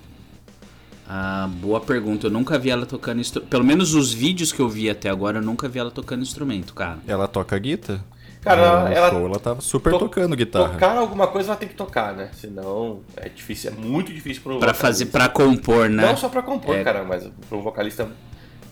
Ah, 1.08 1.48
boa 1.60 1.80
pergunta. 1.80 2.26
Eu 2.26 2.30
nunca 2.30 2.58
vi 2.58 2.70
ela 2.70 2.84
tocando 2.84 3.20
instrumento. 3.20 3.48
Pelo 3.48 3.64
menos 3.64 3.94
os 3.94 4.12
vídeos 4.12 4.52
que 4.52 4.60
eu 4.60 4.68
vi 4.68 4.90
até 4.90 5.08
agora, 5.08 5.38
eu 5.38 5.42
nunca 5.42 5.68
vi 5.68 5.78
ela 5.78 5.90
tocando 5.90 6.22
instrumento, 6.22 6.74
cara. 6.74 6.98
Ela 7.06 7.28
toca 7.28 7.56
guitarra? 7.58 8.04
Cara, 8.42 8.60
É, 8.60 8.64
ela- 8.66 8.92
ela 8.92 9.10
show 9.10 9.26
ela 9.26 9.38
tava 9.40 9.60
super 9.60 9.92
To- 9.92 9.98
tocando 10.00 10.36
guitarra. 10.36 10.68
Tocar 10.70 10.96
alguma 10.96 11.26
coisa 11.26 11.50
ela 11.50 11.56
tem 11.56 11.68
que 11.68 11.74
tocar, 11.74 12.12
né? 12.14 12.30
Senão 12.32 13.00
é 13.16 13.28
difícil, 13.28 13.70
é 13.72 13.74
muito 13.74 14.12
difícil 14.12 14.42
para 14.42 14.54
um 14.54 14.58
Pra 14.60 14.72
fazer, 14.74 15.06
pra 15.06 15.28
compor, 15.28 15.88
né? 15.88 16.06
Não 16.06 16.16
só 16.16 16.28
pra 16.28 16.42
compor, 16.42 16.76
É. 16.76 16.84
cara, 16.84 17.02
mas 17.04 17.28
para 17.48 17.58
um 17.58 17.62
vocalista 17.62 18.08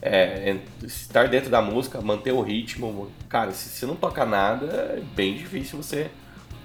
é, 0.00 0.58
estar 0.84 1.28
dentro 1.28 1.50
da 1.50 1.60
música, 1.62 2.00
manter 2.00 2.32
o 2.32 2.40
ritmo. 2.42 3.08
Cara, 3.28 3.50
se 3.52 3.68
você 3.70 3.86
não 3.86 3.96
toca 3.96 4.24
nada, 4.24 4.66
é 4.66 5.02
bem 5.16 5.34
difícil 5.34 5.82
você 5.82 6.08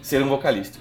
ser 0.02 0.22
um 0.22 0.28
vocalista. 0.30 0.78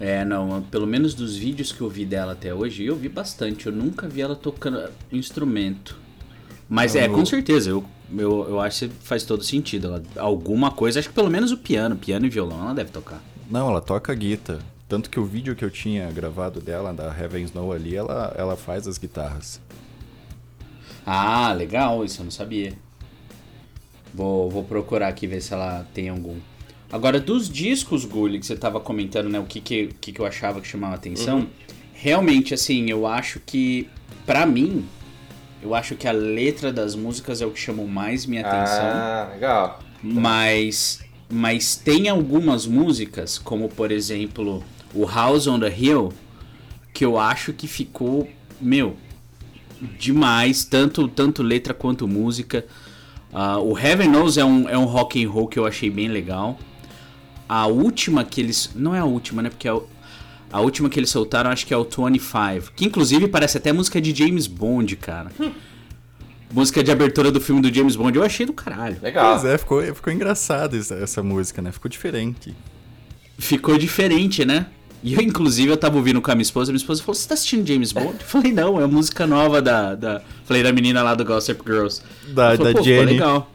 É, 0.00 0.24
não, 0.24 0.60
pelo 0.62 0.86
menos 0.86 1.14
dos 1.14 1.36
vídeos 1.36 1.70
que 1.72 1.80
eu 1.80 1.88
vi 1.88 2.04
dela 2.04 2.32
até 2.32 2.52
hoje, 2.52 2.84
eu 2.84 2.96
vi 2.96 3.08
bastante. 3.08 3.66
Eu 3.66 3.72
nunca 3.72 4.08
vi 4.08 4.20
ela 4.22 4.34
tocando 4.34 4.90
instrumento. 5.12 5.96
Mas 6.68 6.96
é, 6.96 7.06
Eu- 7.06 7.12
com 7.12 7.24
certeza, 7.24 7.70
eu, 7.70 7.84
eu, 8.16 8.48
eu 8.48 8.60
acho 8.60 8.88
que 8.88 8.94
faz 9.02 9.22
todo 9.24 9.44
sentido. 9.44 9.86
Ela, 9.88 10.02
alguma 10.16 10.70
coisa, 10.70 10.98
acho 10.98 11.08
que 11.08 11.14
pelo 11.14 11.30
menos 11.30 11.52
o 11.52 11.56
piano, 11.58 11.94
piano 11.96 12.26
e 12.26 12.28
violão, 12.30 12.60
ela 12.62 12.74
deve 12.74 12.90
tocar. 12.90 13.22
Não, 13.50 13.68
ela 13.70 13.80
toca 13.80 14.12
guitarra. 14.14 14.60
Tanto 14.88 15.08
que 15.08 15.18
o 15.18 15.24
vídeo 15.24 15.54
que 15.56 15.64
eu 15.64 15.70
tinha 15.70 16.10
gravado 16.10 16.60
dela, 16.60 16.92
da 16.92 17.06
Heaven 17.16 17.44
Snow 17.44 17.72
ali, 17.72 17.94
ela, 17.96 18.34
ela 18.36 18.56
faz 18.56 18.86
as 18.86 18.98
guitarras. 18.98 19.60
Ah, 21.06 21.52
legal, 21.52 22.04
isso 22.04 22.20
eu 22.20 22.24
não 22.24 22.30
sabia. 22.30 22.72
Vou, 24.12 24.50
vou 24.50 24.62
procurar 24.64 25.08
aqui 25.08 25.26
ver 25.26 25.40
se 25.40 25.52
ela 25.52 25.86
tem 25.94 26.08
algum. 26.08 26.36
Agora, 26.94 27.18
dos 27.18 27.48
discos, 27.48 28.04
Gulli, 28.04 28.38
que 28.38 28.46
você 28.46 28.54
tava 28.54 28.78
comentando, 28.78 29.28
né? 29.28 29.40
O 29.40 29.42
que, 29.42 29.60
que, 29.60 29.88
que, 30.00 30.12
que 30.12 30.20
eu 30.20 30.24
achava 30.24 30.60
que 30.60 30.68
chamava 30.68 30.94
atenção. 30.94 31.48
Realmente, 31.92 32.54
assim, 32.54 32.88
eu 32.88 33.04
acho 33.04 33.40
que, 33.44 33.88
pra 34.24 34.46
mim, 34.46 34.86
eu 35.60 35.74
acho 35.74 35.96
que 35.96 36.06
a 36.06 36.12
letra 36.12 36.72
das 36.72 36.94
músicas 36.94 37.42
é 37.42 37.46
o 37.46 37.50
que 37.50 37.58
chamou 37.58 37.88
mais 37.88 38.26
minha 38.26 38.42
atenção. 38.46 38.84
Ah, 38.84 39.28
legal. 39.34 39.80
Mas, 40.00 41.00
mas 41.28 41.74
tem 41.74 42.08
algumas 42.08 42.64
músicas, 42.64 43.38
como 43.38 43.68
por 43.68 43.90
exemplo 43.90 44.62
o 44.94 45.04
House 45.04 45.48
on 45.48 45.58
the 45.58 45.74
Hill, 45.76 46.12
que 46.92 47.04
eu 47.04 47.18
acho 47.18 47.52
que 47.52 47.66
ficou, 47.66 48.28
meu, 48.60 48.96
demais, 49.98 50.64
tanto, 50.64 51.08
tanto 51.08 51.42
letra 51.42 51.74
quanto 51.74 52.06
música. 52.06 52.64
Ah, 53.32 53.58
o 53.58 53.76
Heaven 53.76 54.10
Knows 54.10 54.38
é 54.38 54.44
um, 54.44 54.68
é 54.68 54.78
um 54.78 54.84
rock 54.84 55.24
and 55.24 55.28
roll 55.28 55.48
que 55.48 55.58
eu 55.58 55.66
achei 55.66 55.90
bem 55.90 56.06
legal. 56.06 56.56
A 57.48 57.66
última 57.66 58.24
que 58.24 58.40
eles. 58.40 58.70
Não 58.74 58.94
é 58.94 58.98
a 59.00 59.04
última, 59.04 59.42
né? 59.42 59.50
Porque 59.50 59.68
é 59.68 59.72
o- 59.72 59.86
a 60.52 60.60
última 60.60 60.88
que 60.88 60.98
eles 60.98 61.10
soltaram 61.10 61.50
acho 61.50 61.66
que 61.66 61.74
é 61.74 61.76
o 61.76 61.84
25. 61.84 62.72
Que 62.74 62.84
inclusive 62.84 63.28
parece 63.28 63.58
até 63.58 63.72
música 63.72 64.00
de 64.00 64.14
James 64.14 64.46
Bond, 64.46 64.96
cara. 64.96 65.30
música 66.52 66.82
de 66.84 66.90
abertura 66.92 67.32
do 67.32 67.40
filme 67.40 67.60
do 67.60 67.72
James 67.74 67.96
Bond, 67.96 68.16
eu 68.16 68.24
achei 68.24 68.46
do 68.46 68.52
caralho. 68.52 68.96
Legal. 69.02 69.32
Pois 69.32 69.44
é, 69.44 69.58
ficou, 69.58 69.82
ficou 69.94 70.12
engraçado 70.12 70.76
essa, 70.76 70.94
essa 70.94 71.22
música, 71.22 71.60
né? 71.60 71.72
Ficou 71.72 71.88
diferente. 71.88 72.54
Ficou 73.38 73.76
diferente, 73.76 74.44
né? 74.44 74.66
E 75.02 75.12
eu, 75.14 75.20
inclusive, 75.20 75.68
eu 75.70 75.76
tava 75.76 75.96
ouvindo 75.96 76.22
com 76.22 76.30
a 76.30 76.34
minha 76.34 76.42
esposa, 76.44 76.72
minha 76.72 76.78
esposa 76.80 77.02
falou, 77.02 77.14
você 77.14 77.28
tá 77.28 77.34
assistindo 77.34 77.66
James 77.66 77.92
Bond? 77.92 78.14
Eu 78.20 78.26
falei, 78.26 78.52
não, 78.52 78.80
é 78.80 78.84
a 78.84 78.88
música 78.88 79.26
nova 79.26 79.60
da... 79.60 79.94
da... 79.94 80.22
Falei, 80.46 80.62
da 80.62 80.72
menina 80.72 81.02
lá 81.02 81.14
do 81.14 81.24
Gossip 81.24 81.60
Girls. 81.66 82.00
Da, 82.28 82.52
falou, 82.56 82.56
da 82.56 82.62
"Pô, 82.64 82.68
ficou 82.68 82.84
Jenny. 82.84 83.12
legal. 83.12 83.50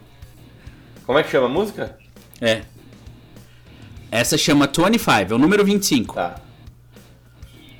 Como 1.06 1.18
é 1.18 1.22
que 1.24 1.30
chama 1.30 1.46
a 1.46 1.48
música? 1.48 1.98
É. 2.40 2.62
Essa 4.10 4.36
chama 4.36 4.66
25, 4.66 5.32
é 5.32 5.34
o 5.34 5.38
número 5.38 5.64
25. 5.64 6.14
Tá. 6.14 6.40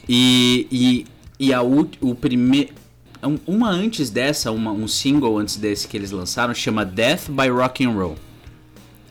E, 0.08 0.66
e, 0.70 1.06
e 1.48 1.52
a, 1.52 1.62
o 2.00 2.14
primeiro. 2.14 2.72
Uma 3.46 3.68
antes 3.68 4.08
dessa, 4.08 4.50
uma, 4.50 4.72
um 4.72 4.88
single 4.88 5.36
antes 5.36 5.56
desse 5.56 5.86
que 5.86 5.94
eles 5.96 6.10
lançaram, 6.10 6.54
chama 6.54 6.84
Death 6.86 7.28
by 7.28 7.48
Rock 7.48 7.84
and 7.84 7.90
Roll. 7.90 8.16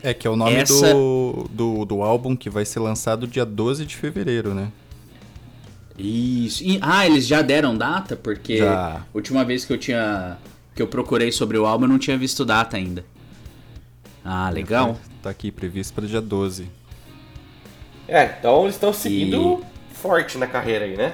É, 0.02 0.14
que 0.14 0.26
é 0.26 0.30
o 0.30 0.36
nome 0.36 0.54
Essa- 0.56 0.94
do, 0.94 1.48
do, 1.52 1.86
do 1.86 2.02
álbum 2.02 2.36
que 2.36 2.50
vai 2.50 2.66
ser 2.66 2.80
lançado 2.80 3.28
dia 3.28 3.46
12 3.46 3.86
de 3.86 3.96
fevereiro, 3.96 4.54
né? 4.56 4.72
Isso. 5.98 6.64
E- 6.64 6.80
ah, 6.82 7.06
eles 7.06 7.28
já 7.28 7.42
deram 7.42 7.78
data? 7.78 8.16
Porque 8.16 8.58
Já. 8.58 8.98
a 8.98 9.02
última 9.14 9.44
vez 9.44 9.66
que 9.66 9.74
eu 9.74 9.78
tinha. 9.78 10.38
que 10.74 10.82
eu 10.82 10.88
procurei 10.88 11.32
sobre 11.32 11.58
o 11.58 11.66
álbum, 11.66 11.84
eu 11.86 11.90
não 11.90 12.00
tinha 12.00 12.18
visto 12.18 12.44
data 12.46 12.78
ainda. 12.78 13.06
Ah, 14.24 14.50
legal. 14.50 14.98
Tá 15.22 15.30
aqui, 15.30 15.52
previsto 15.52 15.94
para 15.94 16.08
dia 16.08 16.22
12. 16.22 16.68
É, 18.10 18.36
então 18.40 18.64
eles 18.64 18.76
estão 18.76 18.92
seguindo 18.92 19.64
forte 19.94 20.38
na 20.38 20.48
carreira 20.48 20.86
aí, 20.86 20.98
né? 20.98 21.14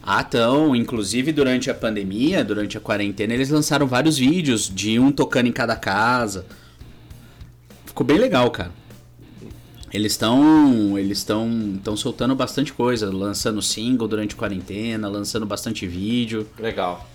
Ah, 0.00 0.24
então, 0.26 0.76
inclusive 0.76 1.32
durante 1.32 1.70
a 1.70 1.74
pandemia, 1.74 2.44
durante 2.44 2.76
a 2.76 2.80
quarentena, 2.80 3.32
eles 3.32 3.48
lançaram 3.48 3.86
vários 3.86 4.18
vídeos 4.18 4.70
de 4.72 4.98
um 4.98 5.10
tocando 5.10 5.48
em 5.48 5.52
cada 5.52 5.74
casa. 5.74 6.46
Ficou 7.86 8.06
bem 8.06 8.18
legal, 8.18 8.50
cara. 8.50 8.70
Eles 9.92 10.12
estão 10.12 10.98
eles 10.98 11.18
estão 11.18 11.74
estão 11.76 11.96
soltando 11.96 12.34
bastante 12.34 12.72
coisa, 12.72 13.10
lançando 13.10 13.62
single 13.62 14.06
durante 14.06 14.34
a 14.34 14.38
quarentena, 14.38 15.08
lançando 15.08 15.46
bastante 15.46 15.86
vídeo. 15.86 16.46
Legal. 16.58 17.08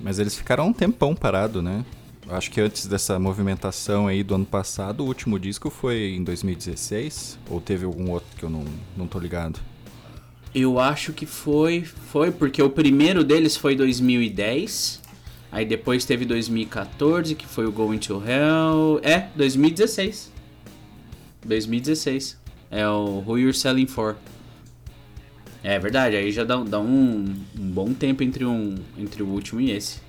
Mas 0.00 0.18
eles 0.18 0.36
ficaram 0.36 0.68
um 0.68 0.72
tempão 0.72 1.14
parado, 1.14 1.62
né? 1.62 1.84
Acho 2.28 2.50
que 2.50 2.60
antes 2.60 2.86
dessa 2.86 3.18
movimentação 3.18 4.06
aí 4.06 4.22
do 4.22 4.34
ano 4.34 4.44
passado, 4.44 5.02
o 5.02 5.06
último 5.06 5.38
disco 5.38 5.70
foi 5.70 6.14
em 6.14 6.22
2016? 6.22 7.38
Ou 7.48 7.60
teve 7.60 7.84
algum 7.84 8.10
outro 8.10 8.28
que 8.36 8.44
eu 8.44 8.50
não, 8.50 8.64
não 8.96 9.06
tô 9.06 9.18
ligado? 9.18 9.58
Eu 10.54 10.78
acho 10.78 11.12
que 11.12 11.26
foi, 11.26 11.82
foi 11.82 12.30
porque 12.30 12.62
o 12.62 12.70
primeiro 12.70 13.24
deles 13.24 13.56
foi 13.56 13.74
2010. 13.74 15.00
Aí 15.52 15.64
depois 15.64 16.04
teve 16.04 16.24
2014, 16.24 17.34
que 17.34 17.46
foi 17.46 17.66
o 17.66 17.72
Going 17.72 17.98
to 17.98 18.22
Hell. 18.24 19.00
É, 19.02 19.28
2016. 19.34 20.30
2016. 21.44 22.38
É 22.70 22.86
o 22.86 23.24
Who 23.26 23.38
You're 23.38 23.56
Selling 23.56 23.86
For. 23.86 24.16
É 25.62 25.78
verdade, 25.78 26.16
aí 26.16 26.32
já 26.32 26.44
dá, 26.44 26.56
dá 26.56 26.80
um, 26.80 27.34
um 27.58 27.70
bom 27.70 27.92
tempo 27.92 28.22
entre, 28.22 28.46
um, 28.46 28.76
entre 28.96 29.22
o 29.22 29.26
último 29.26 29.60
e 29.60 29.72
esse. 29.72 30.00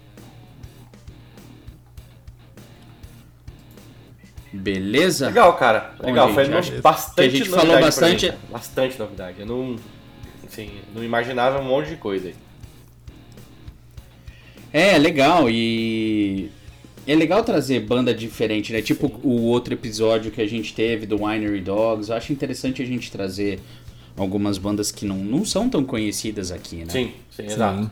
Beleza? 4.54 5.28
Legal, 5.28 5.54
cara. 5.58 5.94
Legal. 6.04 6.28
Bom, 6.28 6.34
Foi 6.34 6.46
gente, 6.46 6.72
no- 6.74 6.82
bastante 6.82 7.28
a 7.28 7.30
gente 7.30 7.50
falou 7.50 7.80
bastante- 7.80 8.32
mim, 8.32 8.38
bastante 8.52 9.00
novidade. 9.00 9.40
Eu 9.40 9.46
não, 9.46 9.76
assim, 10.46 10.70
não 10.94 11.04
imaginava 11.04 11.60
um 11.60 11.64
monte 11.64 11.90
de 11.90 11.96
coisa 11.96 12.28
aí. 12.28 12.36
É, 14.74 14.98
legal, 14.98 15.50
e 15.50 16.50
é 17.06 17.14
legal 17.16 17.44
trazer 17.44 17.82
banda 17.82 18.14
diferente, 18.14 18.72
né? 18.72 18.82
Tipo 18.82 19.08
o 19.24 19.42
outro 19.48 19.74
episódio 19.74 20.32
que 20.32 20.42
a 20.42 20.48
gente 20.48 20.74
teve 20.74 21.06
do 21.06 21.26
Winery 21.26 21.62
Dogs. 21.62 22.10
Eu 22.10 22.16
acho 22.18 22.32
interessante 22.32 22.82
a 22.82 22.86
gente 22.86 23.12
trazer 23.12 23.60
algumas 24.16 24.58
bandas 24.58 24.92
que 24.92 25.06
não, 25.06 25.18
não 25.18 25.44
são 25.44 25.70
tão 25.70 25.84
conhecidas 25.84 26.52
aqui, 26.52 26.78
né? 26.78 26.90
Sim, 26.90 27.12
sim, 27.30 27.46
exato. 27.46 27.92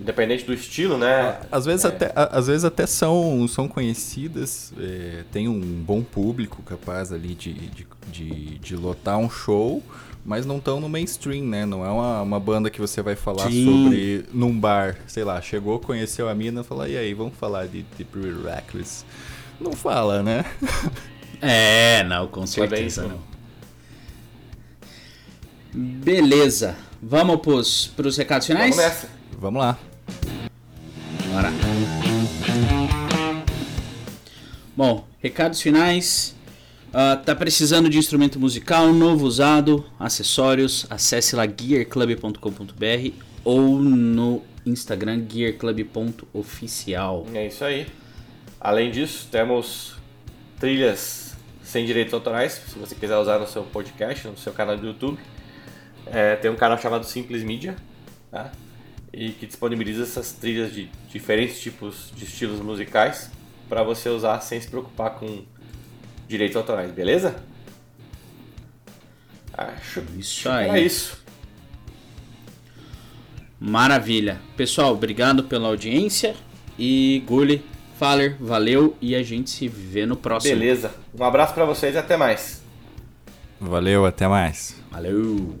Independente 0.00 0.44
do 0.44 0.52
estilo, 0.52 0.98
né? 0.98 1.38
Às 1.50 1.64
vezes, 1.64 1.84
É. 1.84 1.88
até, 1.88 2.12
às 2.14 2.46
vezes 2.46 2.64
até 2.64 2.86
são, 2.86 3.48
são 3.48 3.66
conhecidas, 3.66 4.72
é, 4.78 5.24
tem 5.32 5.48
um 5.48 5.60
bom 5.60 6.02
público 6.02 6.62
capaz 6.62 7.12
ali 7.12 7.34
de, 7.34 7.52
de, 7.54 7.86
de, 8.12 8.58
de 8.58 8.76
lotar 8.76 9.16
um 9.18 9.30
show, 9.30 9.82
mas 10.24 10.44
não 10.44 10.58
estão 10.58 10.80
no 10.80 10.88
mainstream, 10.88 11.44
né? 11.44 11.64
Não 11.64 11.84
é 11.84 11.88
uma, 11.88 12.22
uma 12.22 12.40
banda 12.40 12.68
que 12.68 12.78
você 12.80 13.00
vai 13.00 13.16
falar 13.16 13.48
Sim. 13.50 13.64
sobre 13.64 14.24
num 14.34 14.58
bar, 14.58 14.98
sei 15.06 15.24
lá, 15.24 15.40
chegou, 15.40 15.78
conheceu 15.78 16.28
a 16.28 16.34
mina, 16.34 16.62
fala, 16.62 16.88
e 16.88 16.96
aí, 16.98 17.14
vamos 17.14 17.34
falar 17.38 17.66
de, 17.66 17.82
de 17.96 18.04
Pretty 18.04 18.36
Reckless. 18.44 19.04
Não 19.60 19.72
fala, 19.72 20.22
né? 20.22 20.44
É, 21.42 22.02
não, 22.04 22.26
com 22.28 22.46
certeza 22.46 23.06
não. 23.06 23.20
Beleza, 25.74 26.74
vamos 27.02 27.40
pros, 27.40 27.88
pros 27.94 28.16
recados 28.16 28.46
finais? 28.46 28.74
Vamos 28.74 28.90
nessa. 28.90 29.15
Vamos 29.38 29.60
lá. 29.60 29.78
Bora. 31.32 31.50
Bom, 34.74 35.06
recados 35.20 35.60
finais. 35.60 36.34
Ah, 36.92 37.16
tá 37.16 37.34
precisando 37.34 37.90
de 37.90 37.98
instrumento 37.98 38.40
musical 38.40 38.90
novo 38.92 39.26
usado, 39.26 39.84
acessórios? 40.00 40.86
Acesse 40.88 41.36
lá 41.36 41.44
gearclub.com.br 41.46 43.12
ou 43.44 43.78
no 43.78 44.42
Instagram 44.64 45.26
gearclub.oficial. 45.28 47.26
É 47.34 47.46
isso 47.46 47.62
aí. 47.64 47.86
Além 48.58 48.90
disso, 48.90 49.28
temos 49.30 49.96
trilhas 50.58 51.36
sem 51.62 51.84
direitos 51.84 52.14
autorais, 52.14 52.52
se 52.52 52.78
você 52.78 52.94
quiser 52.94 53.18
usar 53.18 53.38
no 53.38 53.46
seu 53.46 53.62
podcast, 53.64 54.26
no 54.26 54.38
seu 54.38 54.54
canal 54.54 54.78
do 54.78 54.86
YouTube. 54.86 55.18
É, 56.06 56.36
tem 56.36 56.50
um 56.50 56.56
canal 56.56 56.78
chamado 56.78 57.04
Simples 57.04 57.42
Media, 57.42 57.76
tá? 58.30 58.50
E 59.16 59.30
que 59.30 59.46
disponibiliza 59.46 60.02
essas 60.02 60.32
trilhas 60.32 60.72
de 60.74 60.90
diferentes 61.10 61.58
tipos 61.58 62.12
de 62.14 62.24
estilos 62.24 62.60
musicais 62.60 63.30
para 63.66 63.82
você 63.82 64.10
usar 64.10 64.38
sem 64.40 64.60
se 64.60 64.68
preocupar 64.68 65.12
com 65.12 65.42
direitos 66.28 66.54
autorais, 66.54 66.90
beleza? 66.92 67.34
Acho 69.54 70.04
Isso 70.18 70.42
que 70.42 70.48
aí. 70.48 70.68
é 70.68 70.80
isso. 70.80 71.24
Maravilha. 73.58 74.38
Pessoal, 74.54 74.92
obrigado 74.92 75.44
pela 75.44 75.68
audiência. 75.68 76.36
E 76.78 77.24
Gulli, 77.26 77.64
Faller, 77.98 78.36
valeu 78.38 78.94
e 79.00 79.14
a 79.14 79.22
gente 79.22 79.48
se 79.48 79.66
vê 79.66 80.04
no 80.04 80.14
próximo. 80.14 80.54
Beleza. 80.54 80.94
Um 81.18 81.24
abraço 81.24 81.54
para 81.54 81.64
vocês 81.64 81.94
e 81.94 81.98
até 81.98 82.18
mais. 82.18 82.62
Valeu, 83.58 84.04
até 84.04 84.28
mais. 84.28 84.76
Valeu. 84.90 85.58